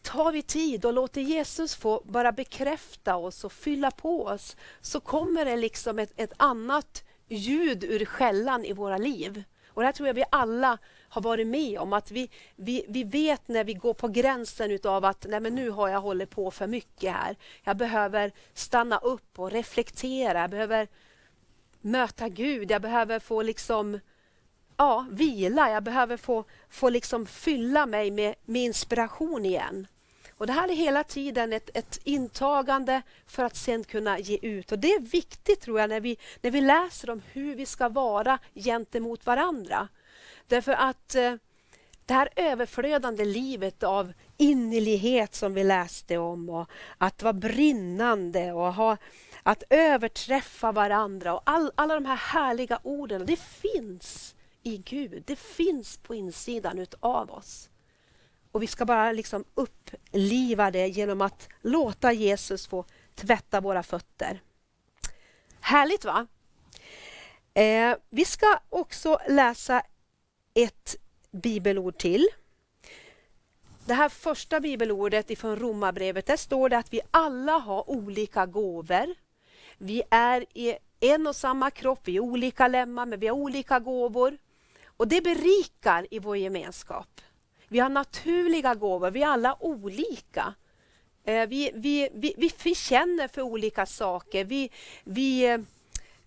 tar 0.03 0.33
vi 0.33 0.43
tid 0.43 0.85
och 0.85 0.93
låter 0.93 1.21
Jesus 1.21 1.75
få 1.75 2.03
bara 2.05 2.33
bekräfta 2.33 3.17
oss 3.17 3.45
och 3.45 3.53
fylla 3.53 3.91
på 3.91 4.25
oss 4.25 4.57
så 4.81 5.00
kommer 5.00 5.45
det 5.45 5.57
liksom 5.57 5.99
ett, 5.99 6.12
ett 6.17 6.33
annat 6.37 7.05
ljud 7.29 7.85
ur 7.85 8.05
skällan 8.05 8.64
i 8.64 8.73
våra 8.73 8.99
liv. 8.99 9.45
Och 9.75 9.83
det 9.83 9.87
här 9.87 9.93
tror 9.93 10.07
jag 10.07 10.14
vi 10.14 10.25
alla 10.31 10.78
har 11.09 11.23
varit 11.23 11.47
med 11.47 11.78
om. 11.78 11.93
Att 11.93 12.11
vi, 12.11 12.31
vi, 12.57 12.85
vi 12.88 13.04
vet 13.04 13.49
när 13.49 13.64
vi 13.64 13.75
går 13.75 13.95
på 13.95 14.09
gränsen 14.09 14.71
utav 14.71 15.04
att 15.04 15.26
nej 15.28 15.40
men 15.40 15.54
nu 15.54 15.71
har 15.71 15.88
jag 15.88 16.00
hållit 16.00 16.31
på 16.31 16.50
för 16.50 16.66
mycket 16.66 17.12
här. 17.12 17.37
Jag 17.62 17.76
behöver 17.76 18.33
stanna 18.54 18.99
upp 18.99 19.38
och 19.38 19.50
reflektera. 19.50 20.40
Jag 20.40 20.50
behöver 20.50 20.88
möta 21.81 22.28
Gud. 22.28 22.71
Jag 22.71 22.83
behöver 22.83 23.19
få 23.19 23.43
liksom 23.43 24.00
ja, 24.76 25.07
vila. 25.11 25.71
Jag 25.71 25.83
behöver 25.83 26.16
få, 26.16 26.45
få 26.69 26.88
liksom 26.88 27.26
fylla 27.26 27.87
mig 27.87 28.11
med, 28.11 28.35
med 28.45 28.62
inspiration 28.62 29.45
igen. 29.45 29.87
Och 30.38 30.47
Det 30.47 30.53
här 30.53 30.69
är 30.69 30.75
hela 30.75 31.05
tiden 31.05 31.53
ett, 31.53 31.71
ett, 31.75 31.99
intagande 32.05 33.03
för 33.26 33.45
att 33.45 33.57
sen 33.57 33.85
kunna 33.85 34.19
ge 34.19 34.38
ut. 34.43 34.73
Och 34.73 34.79
Det 34.79 34.93
är 34.93 35.00
viktigt 35.00 35.61
tror 35.61 35.81
jag 35.81 35.91
när 35.91 36.00
vi, 36.00 36.19
när 36.41 36.50
vi 36.50 36.61
läser 36.61 37.11
om 37.11 37.23
hur 37.33 37.55
vi 37.55 37.67
ska 37.67 37.88
vara 37.88 38.38
gentemot 38.55 39.26
varandra. 39.26 39.88
Därför 40.47 40.73
att 40.73 41.14
eh, 41.14 41.35
det 42.07 42.14
här 42.14 42.29
överflödande 42.37 43.25
livet 43.25 43.83
av 43.83 44.12
innerlighet 44.37 45.35
som 45.35 45.55
vi 45.55 45.64
läste 45.64 46.19
om 46.19 46.49
och 46.49 46.71
att 46.99 47.23
vara 47.23 47.33
brinnande 47.33 48.53
och 48.53 48.75
ha, 48.75 48.97
att 49.43 49.62
överträffa 49.71 50.73
varandra 50.73 51.35
och 51.35 51.43
all, 51.45 51.73
alla 51.75 51.95
de 51.95 52.05
här 52.05 52.17
härliga 52.17 52.79
orden, 52.83 53.26
det 53.26 53.41
finns 53.41 54.35
i 54.62 54.76
Gud. 54.76 55.23
Det 55.26 55.37
finns 55.37 55.97
på 55.97 56.14
insidan 56.14 56.79
utav 56.79 57.31
oss. 57.31 57.69
Och 58.54 58.62
vi 58.62 58.66
ska 58.66 58.84
bara 58.84 59.12
liksom 59.12 59.44
uppliva 59.54 60.70
det 60.70 60.88
genom 60.88 61.20
att 61.20 61.49
låta 61.62 62.12
Jesus 62.12 62.66
få 62.66 62.84
tvätta 63.14 63.61
våra 63.61 63.82
fötter. 63.82 64.40
Härligt 65.61 66.04
va? 66.04 66.26
Eh, 67.54 67.96
vi 68.11 68.25
ska 68.25 68.58
också 68.68 69.18
läsa 69.28 69.82
ett 70.54 70.96
bibelord 71.30 71.99
till. 71.99 72.28
Det 73.87 73.94
här 73.94 74.08
första 74.08 74.61
bibelordet 74.61 75.30
ifrån 75.30 75.56
Romarbrevet, 75.56 76.26
där 76.26 76.37
står 76.37 76.68
det 76.68 76.78
att 76.78 76.92
vi 76.92 77.00
alla 77.11 77.52
har 77.52 77.90
olika 77.90 78.46
gåvor. 78.46 79.14
Vi 79.78 80.02
är 80.11 80.44
i 80.54 80.76
en 81.00 81.26
och 81.26 81.37
samma 81.37 81.70
kropp, 81.70 82.00
vi 82.04 82.16
är 82.16 82.20
olika 82.20 82.68
lemmar, 82.68 83.06
men 83.06 83.20
vi 83.20 83.26
har 83.26 83.37
olika 83.37 83.78
gåvor. 83.78 84.38
Och 84.84 85.08
det 85.08 85.20
berikar 85.20 86.06
i 86.11 86.18
vår 86.18 86.37
gemenskap. 86.37 87.20
Vi 87.75 87.81
har 87.81 87.88
naturliga 87.88 88.75
gåvor, 88.75 89.11
vi 89.11 89.23
är 89.23 89.26
alla 89.26 89.57
olika. 89.61 90.54
Eh, 91.25 91.49
vi, 91.49 91.71
vi, 91.75 92.09
vi, 92.14 92.52
vi, 92.64 92.75
känner 92.75 93.28
för 93.28 93.43
olika 93.43 93.87
saker. 93.87 94.45
Vi, 94.45 94.71
vi 95.04 95.45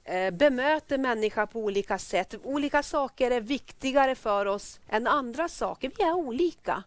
eh, 0.03 0.31
bemöter 0.31 0.97
människor 0.97 1.45
på 1.45 1.59
olika 1.59 1.97
sätt. 1.97 2.35
Olika 2.43 2.83
saker 2.83 3.31
är 3.31 3.41
viktigare 3.41 4.15
för 4.15 4.45
oss 4.45 4.79
än 4.89 5.07
andra 5.07 5.47
saker. 5.47 5.91
Vi 5.97 6.03
är 6.03 6.13
olika. 6.13 6.83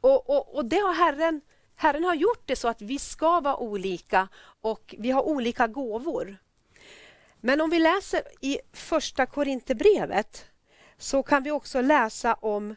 Och, 0.00 0.30
och, 0.30 0.54
och 0.54 0.64
det 0.64 0.78
har 0.78 0.94
Herren, 0.94 1.40
Herren 1.76 2.04
har 2.04 2.14
gjort 2.14 2.42
det 2.46 2.56
så 2.56 2.68
att 2.68 2.82
vi 2.82 2.98
ska 2.98 3.40
vara 3.40 3.56
olika 3.56 4.28
och 4.60 4.94
vi 4.98 5.10
har 5.10 5.22
olika 5.22 5.66
gåvor. 5.66 6.36
Men 7.40 7.60
om 7.60 7.70
vi 7.70 7.78
läser 7.78 8.22
i 8.40 8.58
första 8.72 9.26
Korinthierbrevet 9.26 10.44
så 10.98 11.22
kan 11.22 11.42
vi 11.42 11.50
också 11.50 11.80
läsa 11.80 12.34
om 12.34 12.74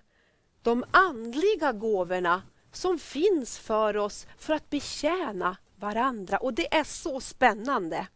de 0.67 0.85
andliga 0.91 1.71
gåvorna 1.71 2.41
som 2.71 2.99
finns 2.99 3.59
för 3.59 3.97
oss 3.97 4.27
för 4.37 4.53
att 4.53 4.69
betjäna 4.69 5.57
varandra. 5.75 6.37
Och 6.37 6.53
det 6.53 6.75
är 6.75 6.83
så 6.83 7.19
spännande. 7.19 8.07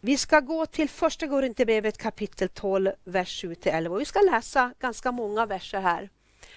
Vi 0.00 0.16
ska 0.16 0.40
gå 0.40 0.66
till 0.66 0.88
första 0.88 1.28
Korinthierbrevet 1.28 1.98
kapitel 1.98 2.48
12, 2.48 2.90
vers 3.04 3.44
7-11. 3.44 3.98
Vi 3.98 4.04
ska 4.04 4.20
läsa 4.20 4.74
ganska 4.80 5.12
många 5.12 5.46
verser 5.46 5.80
här. 5.80 6.10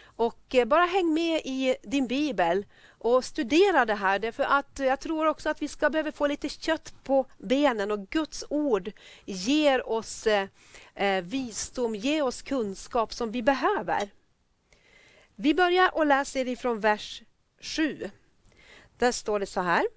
Och 0.04 0.56
eh, 0.56 0.66
bara 0.66 0.86
häng 0.86 1.14
med 1.14 1.42
i 1.46 1.76
din 1.84 2.08
bibel 2.08 2.66
och 2.88 3.26
studera 3.26 3.86
det 3.86 3.96
här. 3.96 4.20
Därför 4.20 4.44
att 4.44 4.80
jag 4.80 5.00
tror 5.00 5.28
också 5.28 5.50
att 5.50 5.62
vi 5.62 5.68
ska 5.68 5.90
behöva 5.90 6.12
få 6.12 6.28
lite 6.28 6.50
kött 6.50 6.94
på 7.04 7.26
benen 7.38 7.92
och 7.92 8.10
Guds 8.10 8.46
ord 8.50 8.92
ger 9.26 9.90
oss 9.90 10.28
eh, 10.28 10.48
eh, 10.96 11.24
visdom, 11.24 11.96
ger 11.96 12.24
oss 12.24 12.42
kunskap 12.42 13.14
som 13.14 13.32
vi 13.32 13.44
behöver. 13.44 14.10
Vi 15.42 15.54
börjar 15.54 15.96
och 15.96 16.06
läser 16.06 16.48
ifrån 16.48 16.80
vers 16.80 17.24
7. 17.60 18.12
Där 18.98 19.12
står 19.12 19.40
det 19.40 19.46
så 19.46 19.62
här. 19.62 19.88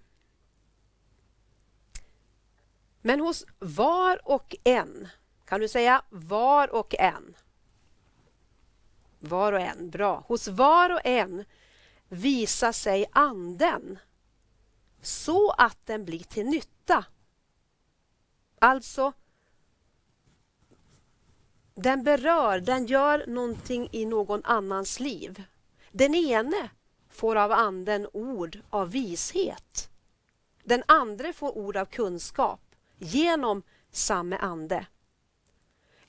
Men 3.01 3.21
hos 3.21 3.45
var 3.59 4.29
och 4.29 4.57
en, 4.65 5.09
kan 5.45 5.61
du 5.61 5.69
säga 5.69 6.03
var 6.11 6.75
och 6.75 6.95
en? 6.99 7.37
Var 9.19 9.53
och 9.53 9.61
en, 9.61 9.91
bra. 9.91 10.25
Hos 10.27 10.49
var 10.49 10.91
och 10.91 11.01
en 11.05 11.45
visar 12.09 12.73
sig 12.73 13.07
anden 13.13 13.99
så 15.03 15.51
att 15.51 15.87
den 15.87 16.05
blir 16.05 16.25
till 16.25 16.47
nytta. 16.47 17.05
Alltså, 18.59 19.13
den 21.75 22.03
berör, 22.03 22.61
den 22.61 22.87
gör 22.87 23.25
någonting 23.27 23.89
i 23.93 24.07
någon 24.07 24.45
annans 24.45 25.01
liv. 25.01 25.43
Den 25.93 26.15
ene 26.15 26.71
får 27.11 27.37
av 27.37 27.53
anden 27.53 28.09
ord 28.13 28.59
av 28.71 28.91
vishet. 28.91 29.91
Den 30.65 30.83
andra 30.89 31.33
får 31.33 31.59
ord 31.59 31.77
av 31.77 31.85
kunskap 31.85 32.61
genom 32.99 33.63
samme 33.91 34.37
ande. 34.37 34.87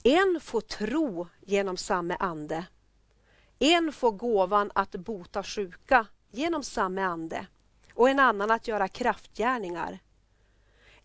En 0.04 0.40
får 0.42 0.62
tro 0.62 1.28
genom 1.42 1.78
samme 1.78 2.16
ande. 2.20 2.66
En 3.60 3.92
får 3.92 4.12
gåvan 4.12 4.72
att 4.76 4.92
bota 4.92 5.44
sjuka 5.44 6.08
genom 6.32 6.64
samme 6.64 7.02
ande 7.02 7.48
och 7.94 8.10
en 8.10 8.20
annan 8.20 8.52
att 8.52 8.68
göra 8.68 8.88
kraftgärningar. 8.88 10.00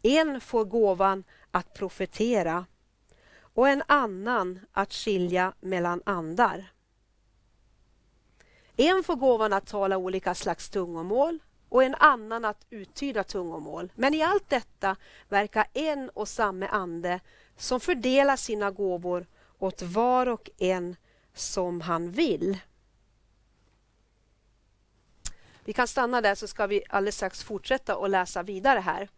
En 0.02 0.40
får 0.40 0.64
gåvan 0.64 1.24
att 1.50 1.74
profetera 1.74 2.66
och 3.54 3.68
en 3.68 3.82
annan 3.86 4.60
att 4.72 4.92
skilja 4.92 5.52
mellan 5.60 6.02
andar. 6.06 6.72
En 8.76 9.02
får 9.02 9.16
gåvan 9.16 9.52
att 9.52 9.66
tala 9.66 9.96
olika 9.96 10.34
slags 10.34 10.70
tungomål 10.70 11.38
och 11.68 11.84
en 11.84 11.94
annan 11.94 12.44
att 12.44 12.66
uttyda 12.70 13.24
tungomål. 13.24 13.92
Men 13.94 14.14
i 14.14 14.22
allt 14.22 14.48
detta 14.48 14.96
verkar 15.28 15.66
en 15.72 16.08
och 16.08 16.28
samma 16.28 16.66
ande 16.66 17.20
som 17.56 17.80
fördelar 17.80 18.36
sina 18.36 18.70
gåvor 18.70 19.26
åt 19.58 19.82
var 19.82 20.26
och 20.26 20.50
en 20.58 20.96
som 21.34 21.80
han 21.80 22.10
vill. 22.10 22.58
Vi 25.64 25.72
kan 25.72 25.88
stanna 25.88 26.20
där 26.20 26.34
så 26.34 26.46
ska 26.46 26.66
vi 26.66 26.82
alldeles 26.88 27.16
strax 27.16 27.42
fortsätta 27.42 27.96
och 27.96 28.08
läsa 28.08 28.42
vidare 28.42 28.80
här. 28.80 29.08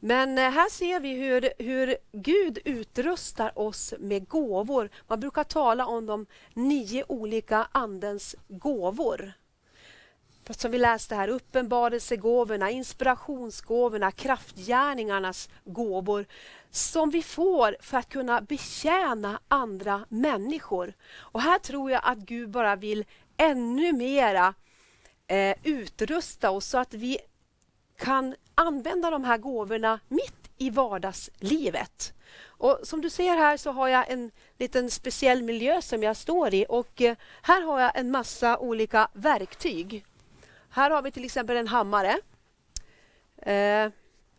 Men 0.00 0.38
eh, 0.38 0.50
här 0.50 0.70
ser 0.70 1.00
vi 1.00 1.12
hur, 1.12 1.52
hur 1.58 1.96
Gud 2.12 2.58
utrustar 2.64 3.58
oss 3.58 3.94
med 3.98 4.28
gåvor. 4.28 4.90
Man 5.06 5.20
brukar 5.20 5.44
tala 5.44 5.86
om 5.86 6.06
de 6.06 6.26
nio 6.54 7.04
olika 7.08 7.68
Andens 7.72 8.36
gåvor. 8.48 9.32
Som 10.50 10.70
vi 10.70 10.78
läste 10.78 11.14
här, 11.14 11.28
uppenbarelsegåvorna, 11.28 12.70
inspirationsgåvorna, 12.70 14.10
kraftgärningarnas 14.10 15.48
gåvor 15.64 16.26
som 16.70 17.10
vi 17.10 17.22
får 17.22 17.76
för 17.80 17.98
att 17.98 18.08
kunna 18.08 18.40
betjäna 18.40 19.40
andra 19.48 20.04
människor. 20.08 20.92
Och 21.16 21.40
här 21.40 21.58
tror 21.58 21.90
jag 21.90 22.00
att 22.04 22.18
Gud 22.18 22.50
bara 22.50 22.76
vill 22.76 23.04
ännu 23.36 23.92
mera 23.92 24.54
eh, 25.26 25.56
utrusta 25.62 26.50
oss 26.50 26.66
så 26.66 26.78
att 26.78 26.94
vi 26.94 27.18
kan 27.98 28.34
använda 28.54 29.10
de 29.10 29.24
här 29.24 29.38
gåvorna 29.38 30.00
mitt 30.08 30.50
i 30.58 30.70
vardagslivet. 30.70 32.12
Och 32.46 32.80
som 32.82 33.00
du 33.00 33.10
ser 33.10 33.36
här 33.36 33.56
så 33.56 33.70
har 33.70 33.88
jag 33.88 34.10
en 34.10 34.30
liten 34.58 34.90
speciell 34.90 35.42
miljö 35.42 35.82
som 35.82 36.02
jag 36.02 36.16
står 36.16 36.54
i 36.54 36.66
och 36.68 37.00
eh, 37.00 37.16
här 37.42 37.62
har 37.62 37.80
jag 37.80 37.98
en 37.98 38.10
massa 38.10 38.58
olika 38.58 39.08
verktyg. 39.12 40.04
Här 40.70 40.90
har 40.90 41.02
vi 41.02 41.10
till 41.10 41.24
exempel 41.24 41.56
en 41.56 41.68
hammare. 41.68 42.18
Eh, 43.36 43.90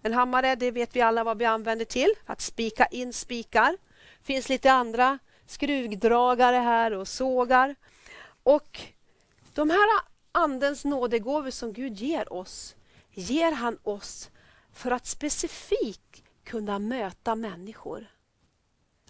en 0.03 0.13
hammare, 0.13 0.55
det 0.55 0.71
vet 0.71 0.95
vi 0.95 1.01
alla 1.01 1.23
vad 1.23 1.37
vi 1.37 1.45
använder 1.45 1.85
till, 1.85 2.13
att 2.25 2.41
spika 2.41 2.85
in 2.85 3.13
spikar. 3.13 3.71
Det 4.19 4.25
finns 4.25 4.49
lite 4.49 4.71
andra 4.71 5.19
skruvdragare 5.47 6.55
här 6.55 6.93
och 6.93 7.07
sågar. 7.07 7.75
Och 8.43 8.79
de 9.53 9.69
här 9.69 9.87
Andens 10.31 10.85
nådegåvor 10.85 11.49
som 11.51 11.73
Gud 11.73 11.97
ger 11.97 12.33
oss, 12.33 12.75
ger 13.19 13.51
han 13.51 13.77
oss 13.83 14.29
för 14.73 14.91
att 14.91 15.05
specifikt 15.07 16.23
kunna 16.43 16.79
möta 16.79 17.35
människor. 17.35 18.07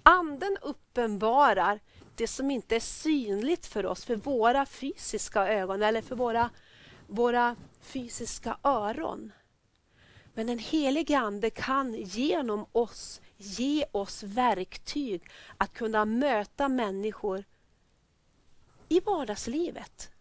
Anden 0.04 0.58
uppenbarar 0.62 1.80
det 2.16 2.28
som 2.28 2.52
inte 2.52 2.76
är 2.76 2.80
synligt 2.80 3.66
för 3.66 3.86
oss, 3.86 4.06
för 4.06 4.16
våra 4.16 4.66
fysiska 4.66 5.48
ögon 5.48 5.82
eller 5.82 6.02
för 6.02 6.16
våra, 6.16 6.50
våra 7.08 7.56
fysiska 7.82 8.58
öron. 8.64 9.32
Men 10.34 10.48
den 10.48 10.60
helige 10.60 11.20
Ande 11.20 11.50
kan 11.50 11.94
genom 11.94 12.66
oss 12.72 13.22
ge 13.38 13.86
oss 13.92 14.24
verktyg 14.24 15.30
att 15.58 15.74
kunna 15.74 16.06
möta 16.06 16.70
människor 16.70 17.44
i 18.90 19.00
vardagslivet. 19.00 20.12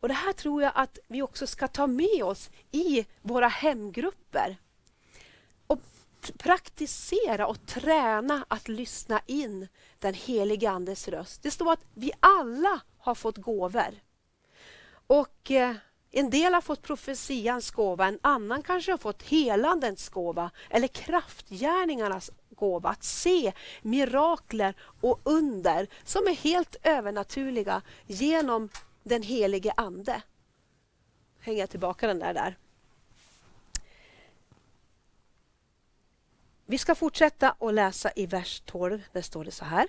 Och 0.00 0.08
Det 0.08 0.14
här 0.14 0.32
tror 0.32 0.62
jag 0.62 0.72
att 0.74 0.98
vi 1.08 1.22
också 1.22 1.46
ska 1.46 1.68
ta 1.68 1.86
med 1.86 2.24
oss 2.24 2.50
i 2.72 3.06
våra 3.22 3.48
hemgrupper. 3.48 4.56
Och 5.66 5.80
praktisera 6.38 7.46
och 7.46 7.66
träna 7.66 8.44
att 8.48 8.68
lyssna 8.68 9.20
in 9.26 9.68
den 9.98 10.14
helige 10.14 10.70
Andes 10.70 11.08
röst. 11.08 11.42
Det 11.42 11.50
står 11.50 11.72
att 11.72 11.84
vi 11.94 12.12
alla 12.20 12.80
har 12.98 13.14
fått 13.14 13.36
gåvor. 13.36 14.00
Och 15.06 15.50
eh, 15.50 15.76
en 16.10 16.30
del 16.30 16.54
har 16.54 16.60
fått 16.60 16.82
profetians 16.82 17.70
gåva, 17.70 18.06
en 18.06 18.18
annan 18.22 18.62
kanske 18.62 18.92
har 18.92 18.98
fått 18.98 19.22
helandens 19.22 20.08
gåva 20.08 20.50
eller 20.70 20.88
kraftgärningarnas 20.88 22.30
gåva. 22.50 22.88
Att 22.88 23.04
se 23.04 23.52
mirakler 23.82 24.74
och 25.00 25.20
under 25.24 25.86
som 26.04 26.26
är 26.26 26.34
helt 26.34 26.76
övernaturliga 26.82 27.82
genom 28.06 28.68
den 29.08 29.22
helige 29.22 29.72
Ande. 29.76 30.22
Hänger 31.40 31.60
jag 31.60 31.70
tillbaka 31.70 32.06
den 32.06 32.18
där 32.18 32.34
där. 32.34 32.58
Vi 36.66 36.78
ska 36.78 36.94
fortsätta 36.94 37.52
och 37.52 37.72
läsa 37.72 38.10
i 38.16 38.26
vers 38.26 38.62
12. 38.64 39.02
Där 39.12 39.22
står 39.22 39.44
det 39.44 39.50
så 39.50 39.64
här. 39.64 39.88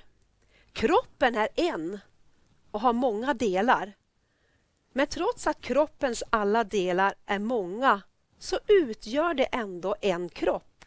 Kroppen 0.73 1.35
är 1.35 1.47
en 1.55 1.99
och 2.71 2.81
har 2.81 2.93
många 2.93 3.33
delar. 3.33 3.93
Men 4.91 5.07
trots 5.07 5.47
att 5.47 5.61
kroppens 5.61 6.23
alla 6.29 6.63
delar 6.63 7.15
är 7.25 7.39
många 7.39 8.01
så 8.39 8.59
utgör 8.67 9.33
det 9.33 9.45
ändå 9.45 9.95
en 10.01 10.29
kropp. 10.29 10.85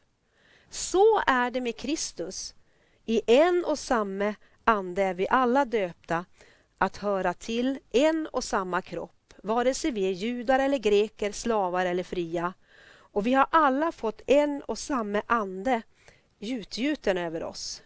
Så 0.69 1.23
är 1.27 1.51
det 1.51 1.61
med 1.61 1.77
Kristus. 1.77 2.55
I 3.05 3.23
en 3.27 3.64
och 3.64 3.79
samma 3.79 4.35
ande 4.64 5.03
är 5.03 5.14
vi 5.14 5.29
alla 5.29 5.64
döpta 5.64 6.25
att 6.83 6.97
höra 6.97 7.35
till 7.35 7.79
en 7.90 8.27
och 8.27 8.45
samma 8.45 8.83
kropp, 8.83 9.35
vare 9.43 9.75
sig 9.75 9.90
vi 9.90 10.07
är 10.07 10.12
judar 10.12 10.59
eller 10.59 10.79
greker, 10.79 11.33
slavar 11.33 11.87
eller 11.87 12.03
fria. 12.03 12.55
Och 12.90 13.27
vi 13.27 13.35
har 13.35 13.47
alla 13.51 13.93
fått 13.93 14.23
en 14.27 14.62
och 14.62 14.79
samma 14.79 15.23
ande 15.27 15.83
gjutgjuten 16.38 17.19
över 17.19 17.45
oss. 17.45 17.83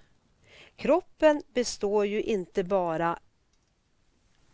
Kroppen 0.76 1.42
består 1.54 2.06
ju 2.06 2.22
inte 2.22 2.64
bara 2.64 3.18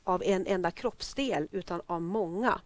av 0.04 0.22
en 0.22 0.46
enda 0.46 0.70
kroppsdel 0.70 1.48
utan 1.52 1.82
av 1.86 2.02
många. 2.02 2.60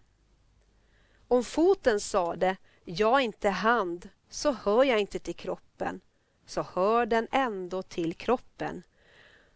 Om 1.28 1.44
foten 1.44 2.00
sade, 2.00 2.56
jag 2.84 3.20
är 3.20 3.24
inte 3.24 3.48
hand, 3.48 4.08
så 4.28 4.52
hör 4.52 4.84
jag 4.84 5.00
inte 5.00 5.18
till 5.18 5.36
kroppen, 5.36 6.00
så 6.46 6.62
hör 6.62 7.06
den 7.06 7.28
ändå 7.32 7.82
till 7.82 8.14
kroppen. 8.14 8.82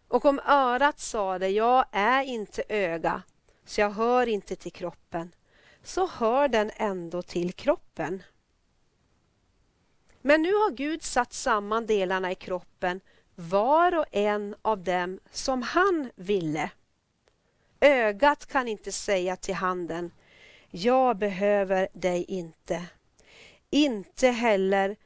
Och 0.08 0.24
om 0.24 0.40
örat 0.46 1.00
sade, 1.00 1.48
jag 1.48 1.84
är 1.92 2.22
inte 2.22 2.62
öga, 2.68 3.22
så 3.64 3.80
jag 3.80 3.90
hör 3.90 4.26
inte 4.26 4.56
till 4.56 4.72
kroppen, 4.72 5.34
så 5.82 6.06
hör 6.06 6.48
den 6.48 6.70
ändå 6.76 7.22
till 7.22 7.52
kroppen. 7.52 8.22
Men 10.22 10.42
nu 10.42 10.52
har 10.52 10.70
Gud 10.70 11.02
satt 11.02 11.32
samman 11.32 11.86
delarna 11.86 12.32
i 12.32 12.34
kroppen, 12.34 13.00
var 13.34 13.98
och 13.98 14.06
en 14.12 14.54
av 14.62 14.84
dem 14.84 15.20
som 15.30 15.62
han 15.62 16.10
ville. 16.16 16.70
Ögat 17.80 18.46
kan 18.46 18.68
inte 18.68 18.92
säga 18.92 19.36
till 19.36 19.54
handen, 19.54 20.10
jag 20.70 21.16
behöver 21.16 21.88
dig 21.92 22.24
inte. 22.24 22.84
Inte 23.70 24.28
heller 24.28 24.96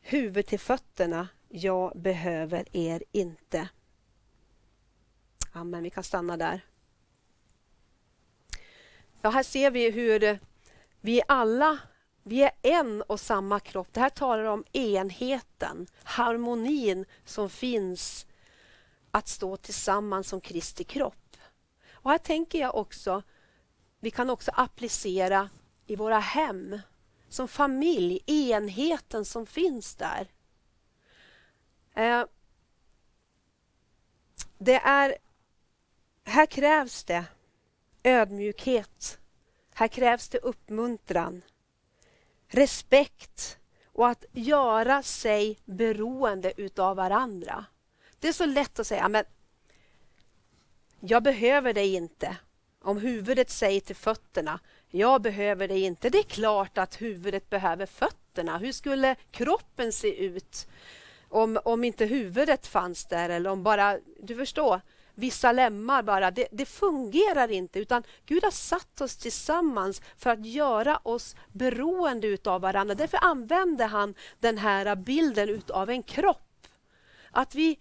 huvudet 0.00 0.46
till 0.46 0.60
fötterna, 0.60 1.28
jag 1.48 1.98
behöver 2.00 2.76
er 2.76 3.02
inte. 3.12 3.68
Amen, 5.52 5.82
vi 5.82 5.90
kan 5.90 6.04
stanna 6.04 6.36
där. 6.36 6.60
Ja, 9.22 9.30
här 9.30 9.42
ser 9.42 9.70
vi 9.70 9.90
hur 9.90 10.38
vi 11.00 11.22
alla 11.28 11.78
vi 12.22 12.42
är 12.42 12.52
en 12.62 13.02
och 13.02 13.20
samma 13.20 13.60
kropp. 13.60 13.88
Det 13.92 14.00
här 14.00 14.10
talar 14.10 14.44
om 14.44 14.64
enheten, 14.72 15.86
harmonin 16.02 17.04
som 17.24 17.50
finns 17.50 18.26
att 19.10 19.28
stå 19.28 19.56
tillsammans 19.56 20.28
som 20.28 20.40
Kristi 20.40 20.84
kropp. 20.84 21.36
Och 21.92 22.10
här 22.10 22.18
tänker 22.18 22.58
jag 22.58 22.74
också, 22.74 23.22
vi 24.00 24.10
kan 24.10 24.30
också 24.30 24.50
applicera 24.54 25.48
i 25.86 25.96
våra 25.96 26.18
hem, 26.18 26.80
som 27.28 27.48
familj, 27.48 28.20
enheten 28.26 29.24
som 29.24 29.46
finns 29.46 29.94
där. 29.94 30.28
Eh, 31.94 32.24
det 34.58 34.76
är, 34.76 35.16
här 36.24 36.46
krävs 36.46 37.04
det 37.04 37.24
ödmjukhet. 38.02 39.18
Här 39.74 39.88
krävs 39.88 40.28
det 40.28 40.38
uppmuntran, 40.38 41.42
respekt 42.48 43.58
och 43.84 44.08
att 44.08 44.24
göra 44.32 45.02
sig 45.02 45.58
beroende 45.64 46.52
utav 46.56 46.96
varandra. 46.96 47.64
Det 48.18 48.28
är 48.28 48.32
så 48.32 48.46
lätt 48.46 48.78
att 48.78 48.86
säga, 48.86 49.08
men 49.08 49.24
jag 51.00 51.22
behöver 51.22 51.74
dig 51.74 51.94
inte. 51.94 52.36
Om 52.82 52.98
huvudet 52.98 53.50
säger 53.50 53.80
till 53.80 53.96
fötterna, 53.96 54.60
jag 54.88 55.22
behöver 55.22 55.68
dig 55.68 55.82
inte. 55.82 56.10
Det 56.10 56.18
är 56.18 56.22
klart 56.22 56.78
att 56.78 57.02
huvudet 57.02 57.50
behöver 57.50 57.86
fötterna. 57.86 58.58
Hur 58.58 58.72
skulle 58.72 59.16
kroppen 59.30 59.92
se 59.92 60.24
ut 60.24 60.66
om, 61.28 61.58
om 61.64 61.84
inte 61.84 62.04
huvudet 62.04 62.66
fanns 62.66 63.04
där 63.04 63.28
eller 63.28 63.50
om 63.50 63.62
bara, 63.62 63.98
du 64.22 64.36
förstår, 64.36 64.80
vissa 65.14 65.52
lemmar 65.52 66.02
bara. 66.02 66.30
Det, 66.30 66.48
det, 66.52 66.66
fungerar 66.66 67.50
inte 67.50 67.78
utan 67.78 68.02
Gud 68.26 68.44
har 68.44 68.50
satt 68.50 69.00
oss 69.00 69.16
tillsammans 69.16 70.02
för 70.16 70.30
att 70.30 70.46
göra 70.46 71.00
oss 71.02 71.36
beroende 71.52 72.26
utav 72.26 72.60
varandra. 72.60 72.94
Därför 72.94 73.18
använder 73.22 73.86
han 73.86 74.14
den 74.40 74.58
här 74.58 74.96
bilden 74.96 75.48
utav 75.48 75.90
en 75.90 76.02
kropp. 76.02 76.66
Att 77.30 77.54
vi, 77.54 77.78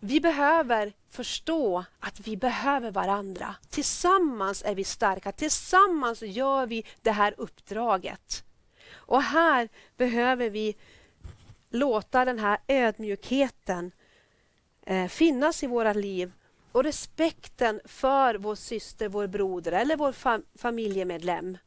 vi 0.00 0.20
behöver 0.20 0.92
förstå 1.10 1.84
att 2.00 2.20
vi 2.20 2.36
behöver 2.36 2.90
varandra. 2.90 3.54
Tillsammans 3.68 4.62
är 4.66 4.74
vi 4.74 4.84
starka, 4.84 5.32
tillsammans 5.32 6.22
gör 6.22 6.66
vi 6.66 6.84
det 7.02 7.12
här 7.12 7.34
uppdraget. 7.38 8.44
Och 8.92 9.22
här 9.22 9.68
behöver 9.96 10.50
vi 10.50 10.76
låta 11.70 12.24
den 12.24 12.38
här 12.38 12.58
ödmjukheten 12.68 13.92
eh, 14.88 15.08
finnas 15.08 15.62
i 15.62 15.66
våra 15.66 15.92
liv 15.92 16.32
och 16.72 16.84
respekten 16.84 17.80
för 17.84 18.34
vår 18.34 18.54
syster, 18.54 19.08
vår 19.08 19.26
broder 19.26 19.72
eller 19.72 19.96
vår 19.96 20.12
fam 20.12 20.42
familjemedlem. 20.54 21.58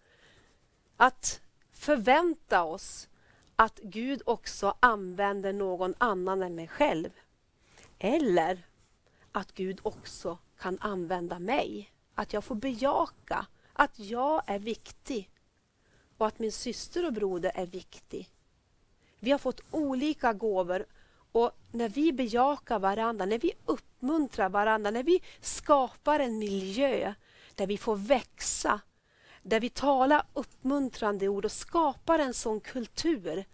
Att 0.98 1.42
förvänta 1.74 2.64
oss 2.64 3.10
att 3.56 3.80
Gud 3.84 4.22
också 4.26 4.76
använder 4.80 5.54
någon 5.54 5.94
annan 5.98 6.44
än 6.44 6.56
mig 6.56 6.68
själv. 6.68 7.10
Eller 8.00 8.66
att 9.32 9.52
Gud 9.52 9.80
också 9.84 10.38
kan 10.60 10.78
använda 10.82 11.40
mig. 11.40 11.94
Att 12.16 12.34
jag 12.34 12.44
får 12.44 12.56
bejaka 12.56 13.46
att 13.74 14.00
jag 14.00 14.42
är 14.48 14.60
viktig 14.60 15.30
och 16.18 16.28
att 16.28 16.40
min 16.40 16.52
syster 16.52 17.06
och 17.06 17.14
broder 17.14 17.52
är 17.56 17.66
viktig. 17.66 18.30
Vi 19.20 19.32
har 19.32 19.40
fått 19.40 19.62
olika 19.72 20.34
gåvor 20.34 20.86
och 21.32 21.52
när 21.72 21.90
vi 21.90 22.14
bejakar 22.14 22.80
varandra, 22.80 23.26
när 23.26 23.40
vi 23.40 23.52
uppmuntrar 23.66 24.50
varandra, 24.50 24.92
när 24.92 25.04
vi 25.04 25.22
skapar 25.42 26.20
en 26.20 26.40
miljö 26.40 27.14
där 27.56 27.68
vi 27.68 27.78
får 27.78 27.96
växa, 27.96 28.80
där 29.44 29.60
vi 29.60 29.70
talar 29.70 30.24
uppmuntrande 30.34 31.28
ord 31.28 31.46
och 31.46 31.52
skapar 31.52 32.20
en 32.20 32.34
sån 32.34 32.60
kultur, 32.60 33.46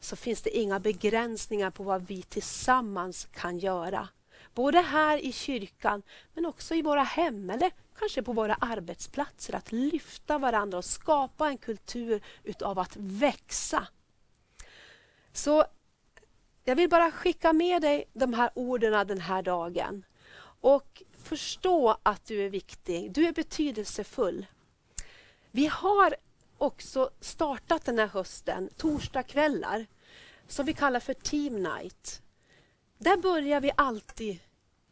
så 0.00 0.16
finns 0.16 0.42
det 0.42 0.56
inga 0.58 0.80
begränsningar 0.80 1.70
på 1.70 1.82
vad 1.82 2.06
vi 2.06 2.22
tillsammans 2.22 3.28
kan 3.32 3.58
göra. 3.58 4.08
Både 4.54 4.80
här 4.80 5.18
i 5.18 5.32
kyrkan, 5.32 6.02
men 6.34 6.46
också 6.46 6.74
i 6.74 6.82
våra 6.82 7.02
hem 7.02 7.50
eller 7.50 7.70
kanske 7.98 8.22
på 8.22 8.32
våra 8.32 8.54
arbetsplatser. 8.54 9.54
Att 9.54 9.72
lyfta 9.72 10.38
varandra 10.38 10.78
och 10.78 10.84
skapa 10.84 11.48
en 11.48 11.58
kultur 11.58 12.22
utav 12.44 12.78
att 12.78 12.96
växa. 12.96 13.86
Så 15.32 15.64
jag 16.68 16.76
vill 16.76 16.88
bara 16.88 17.10
skicka 17.10 17.52
med 17.52 17.82
dig 17.82 18.04
de 18.12 18.34
här 18.34 18.50
orden 18.54 19.06
den 19.06 19.20
här 19.20 19.42
dagen. 19.42 20.04
Och 20.60 21.02
förstå 21.18 21.96
att 22.02 22.24
du 22.26 22.44
är 22.44 22.48
viktig. 22.48 23.12
Du 23.12 23.26
är 23.26 23.32
betydelsefull. 23.32 24.46
Vi 25.50 25.66
har 25.66 26.16
också 26.58 27.10
startat 27.20 27.84
den 27.84 27.98
här 27.98 28.06
hösten 28.06 28.68
torsdagskvällar 28.76 29.86
som 30.48 30.66
vi 30.66 30.72
kallar 30.72 31.00
för 31.00 31.14
Team 31.14 31.62
Night. 31.62 32.22
Där 32.98 33.16
börjar 33.16 33.60
vi 33.60 33.70
alltid 33.76 34.38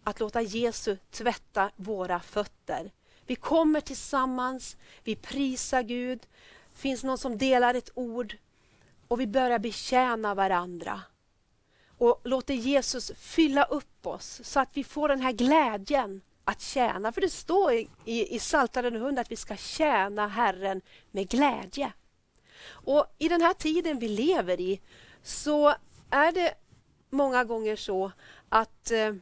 att 0.05 0.21
låta 0.21 0.43
Jesus 0.43 0.99
tvätta 1.11 1.71
våra 1.77 2.21
fötter. 2.21 2.91
Vi 3.27 3.37
kommer 3.37 3.81
tillsammans, 3.81 4.77
vi 5.05 5.17
prisar 5.17 5.83
Gud, 5.83 6.27
finns 6.75 7.05
någon 7.05 7.19
som 7.19 7.39
delar 7.39 7.75
ett 7.75 7.91
ord 7.95 8.37
och 9.09 9.21
vi 9.21 9.27
börjar 9.27 9.59
betjäna 9.59 10.35
varandra 10.35 11.03
och 12.05 12.21
låter 12.25 12.55
Jesus 12.55 13.13
fylla 13.17 13.65
upp 13.65 14.07
oss 14.07 14.41
så 14.45 14.61
att 14.61 14.69
vi 14.73 14.85
får 14.85 15.09
den 15.09 15.21
här 15.21 15.33
glädjen 15.33 16.21
att 16.45 16.61
tjäna. 16.61 17.13
För 17.13 17.21
det 17.21 17.31
står 17.31 17.73
i, 17.73 17.89
i, 18.05 18.37
i 18.37 18.39
Psaltaren 18.39 18.97
100 18.97 19.23
att 19.23 19.31
vi 19.31 19.37
ska 19.37 19.57
tjäna 19.57 20.29
Herren 20.29 20.81
med 21.11 21.29
glädje. 21.29 21.93
Och 22.67 23.07
I 23.19 23.29
den 23.29 23.43
här 23.43 23.55
tiden 23.55 23.99
vi 23.99 24.09
lever 24.09 24.61
i 24.61 24.81
så 25.23 25.75
är 26.11 26.33
det 26.33 26.55
många 27.11 27.45
gånger 27.45 27.77
så 27.77 28.13
att 28.49 28.91
eh, 28.91 29.15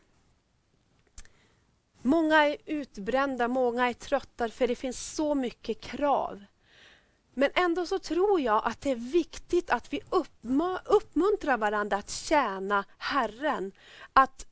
många 2.03 2.45
är 2.45 2.57
utbrända, 2.67 3.49
många 3.49 3.89
är 3.89 3.93
trötta 3.93 4.49
för 4.49 4.69
det 4.69 4.77
finns 4.77 5.15
så 5.15 5.35
mycket 5.35 5.81
krav. 5.81 6.45
Men 7.35 7.51
ändå 7.55 7.87
så 7.87 7.99
tror 7.99 8.41
jag 8.41 8.63
att 8.65 8.81
det 8.81 8.91
är 8.91 8.97
viktigt 8.97 9.71
att 9.71 9.93
vi 9.93 10.01
uppmuntrar 10.85 11.57
varandra 11.57 11.97
att 11.97 12.11
tjäna 12.11 12.85
Herren. 12.99 13.73
Att, 14.13 14.47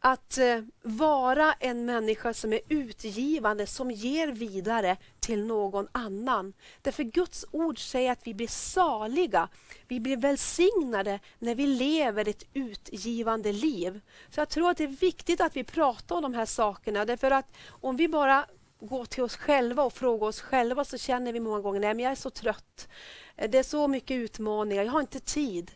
att 0.00 0.38
eh, 0.38 0.60
vara 0.82 1.52
en 1.52 1.84
människa 1.84 2.34
som 2.34 2.52
är 2.52 2.60
utgivande, 2.68 3.66
som 3.66 3.90
ger 3.90 4.28
vidare 4.28 4.96
till 5.20 5.44
någon 5.44 5.88
annan. 5.92 6.52
Därför 6.82 7.02
Guds 7.02 7.44
ord 7.50 7.90
säger 7.90 8.12
att 8.12 8.26
vi 8.26 8.34
blir 8.34 8.48
saliga, 8.48 9.48
vi 9.88 10.00
blir 10.00 10.16
välsignade 10.16 11.20
när 11.38 11.54
vi 11.54 11.66
lever 11.66 12.28
ett 12.28 12.44
utgivande 12.54 13.52
liv. 13.52 14.00
Så 14.30 14.40
jag 14.40 14.48
tror 14.48 14.70
att 14.70 14.76
det 14.76 14.84
är 14.84 14.88
viktigt 14.88 15.40
att 15.40 15.56
vi 15.56 15.64
pratar 15.64 16.16
om 16.16 16.22
de 16.22 16.34
här 16.34 16.46
sakerna, 16.46 17.04
därför 17.04 17.30
att 17.30 17.56
om 17.68 17.96
vi 17.96 18.08
bara 18.08 18.46
gå 18.82 19.06
till 19.06 19.22
oss 19.22 19.36
själva 19.36 19.82
och 19.82 19.92
fråga 19.92 20.26
oss 20.26 20.40
själva 20.40 20.84
så 20.84 20.98
känner 20.98 21.32
vi 21.32 21.40
många 21.40 21.60
gånger 21.60 21.90
att 21.90 22.00
jag 22.00 22.12
är 22.12 22.16
så 22.16 22.30
trött. 22.30 22.88
Det 23.36 23.58
är 23.58 23.62
så 23.62 23.88
mycket 23.88 24.14
utmaningar, 24.14 24.84
jag 24.84 24.92
har 24.92 25.00
inte 25.00 25.20
tid. 25.20 25.70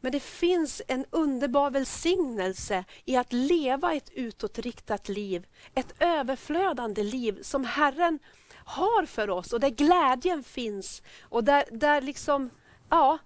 Men 0.00 0.12
det 0.12 0.20
finns 0.20 0.82
en 0.88 1.04
underbar 1.10 1.70
välsignelse 1.70 2.84
i 3.04 3.16
att 3.16 3.32
leva 3.32 3.94
ett 3.94 4.10
utåtriktat 4.12 5.08
liv. 5.08 5.46
Ett 5.74 5.94
överflödande 5.98 7.02
liv 7.02 7.42
som 7.42 7.64
Herren 7.64 8.18
har 8.64 9.06
för 9.06 9.30
oss 9.30 9.52
och 9.52 9.60
där 9.60 9.70
glädjen 9.70 10.44
finns 10.44 11.02
och 11.22 11.44
där, 11.44 11.64
där 11.70 12.00
liksom, 12.00 12.50
ja, 12.90 13.18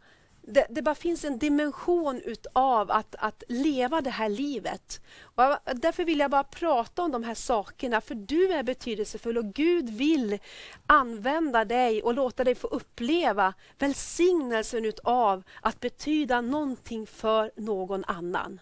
det, 0.42 0.66
det, 0.70 0.82
bara 0.82 0.94
finns 0.94 1.24
en 1.24 1.38
dimension 1.38 2.22
utav 2.24 2.90
att, 2.90 3.14
att 3.18 3.42
leva 3.48 4.00
det 4.00 4.10
här 4.10 4.28
livet. 4.28 5.00
Och 5.22 5.56
därför 5.74 6.04
vill 6.04 6.18
jag 6.18 6.30
bara 6.30 6.44
prata 6.44 7.02
om 7.02 7.10
de 7.10 7.24
här 7.24 7.34
sakerna, 7.34 8.00
för 8.00 8.14
du 8.14 8.52
är 8.52 8.62
betydelsefull 8.62 9.38
och 9.38 9.54
Gud 9.54 9.90
vill 9.90 10.38
använda 10.86 11.64
dig 11.64 12.02
och 12.02 12.14
låta 12.14 12.44
dig 12.44 12.54
få 12.54 12.66
uppleva 12.66 13.54
välsignelsen 13.78 14.84
utav 14.84 15.42
att 15.60 15.80
betyda 15.80 16.40
någonting 16.40 17.06
för 17.06 17.50
någon 17.56 18.04
annan. 18.04 18.60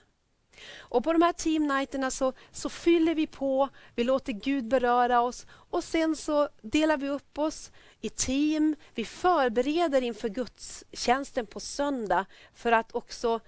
Och 0.78 1.04
på 1.04 1.12
de 1.12 1.22
här 1.22 1.32
teamnighterna 1.32 2.10
så, 2.10 2.32
så 2.52 2.68
fyller 2.68 3.14
vi 3.14 3.26
på, 3.26 3.68
vi 3.94 4.04
låter 4.04 4.32
Gud 4.32 4.68
beröra 4.68 5.20
oss 5.20 5.46
och 5.50 5.84
sen 5.84 6.16
så 6.16 6.48
delar 6.62 6.96
vi 6.96 7.08
upp 7.08 7.38
oss 7.38 7.70
i 8.00 8.08
team. 8.08 8.76
Vi 8.94 9.04
förbereder 9.04 10.02
inför 10.02 10.28
gudstjänsten 10.28 11.46
på 11.46 11.60
söndag 11.60 12.24
för 12.54 12.72
att 12.72 12.94
också 12.94 13.40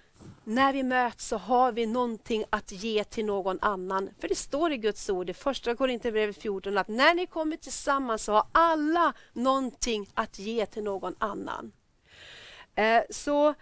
när 0.44 0.72
vi 0.72 0.82
möts 0.82 1.28
så 1.28 1.36
har 1.36 1.72
vi 1.72 1.86
någonting 1.86 2.44
att 2.50 2.72
ge 2.72 3.04
till 3.04 3.24
någon 3.24 3.58
annan. 3.60 4.10
För 4.20 4.28
det 4.28 4.34
står 4.34 4.72
i 4.72 4.76
Guds 4.76 5.10
ord 5.10 5.30
i 5.30 5.34
första 5.34 5.76
Korinthierbrevet 5.76 6.42
14 6.42 6.78
att 6.78 6.88
när 6.88 7.14
ni 7.14 7.26
kommer 7.26 7.56
tillsammans 7.56 8.24
så 8.24 8.32
har 8.32 8.46
alla 8.52 9.12
någonting 9.32 10.06
att 10.14 10.38
ge 10.38 10.66
till 10.66 10.82
någon 10.82 11.14
annan. 11.18 11.72
Eh, 12.74 13.02
så 13.10 13.54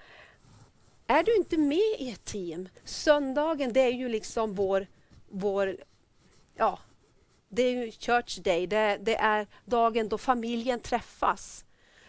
är 1.11 1.23
du 1.23 1.37
inte 1.37 1.57
med 1.57 1.97
i 1.99 2.11
ett 2.11 2.25
team, 2.25 2.69
söndagen 2.85 3.73
det 3.73 3.81
är 3.81 3.93
ju 3.93 4.09
liksom 4.09 4.55
vår, 4.55 4.87
vår 5.29 5.77
ja, 6.57 6.79
det 7.49 7.63
är 7.63 7.71
ju 7.71 7.91
Church 7.91 8.39
Day, 8.39 8.67
det, 8.67 8.99
det, 9.01 9.17
är 9.17 9.47
dagen 9.65 10.09
då 10.09 10.19
familjen 10.19 10.81
träffas. 10.81 11.65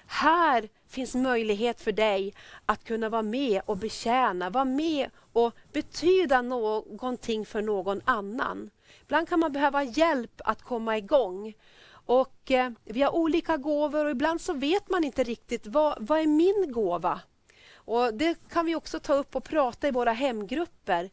Här 0.05 0.69
finns 0.87 1.15
möjlighet 1.15 1.81
för 1.81 1.91
dig 1.91 2.33
att 2.65 2.83
kunna 2.83 3.09
vara 3.09 3.21
med 3.21 3.61
och 3.65 3.77
betjäna, 3.77 4.49
vara 4.49 4.65
med 4.65 5.09
och 5.33 5.53
betyda 5.71 6.41
någonting 6.41 7.45
för 7.45 7.61
någon 7.61 8.01
annan. 8.05 8.69
Ibland 9.01 9.29
kan 9.29 9.39
man 9.39 9.51
behöva 9.51 9.83
hjälp 9.83 10.41
att 10.45 10.61
komma 10.61 10.97
igång. 10.97 11.53
Och 11.91 12.51
eh, 12.51 12.71
Vi 12.83 13.01
har 13.01 13.15
olika 13.15 13.57
gåvor 13.57 14.05
och 14.05 14.11
ibland 14.11 14.41
så 14.41 14.53
vet 14.53 14.89
man 14.89 15.03
inte 15.03 15.23
riktigt 15.23 15.67
vad, 15.67 15.97
vad 15.99 16.19
är 16.19 16.27
min 16.27 16.71
gåva? 16.71 17.21
Och 17.89 18.13
Det 18.13 18.49
kan 18.49 18.65
vi 18.65 18.75
också 18.75 18.99
ta 18.99 19.13
upp 19.13 19.35
och 19.35 19.43
prata 19.43 19.87
i 19.87 19.91
våra 19.91 20.11
hemgrupper. 20.11 21.09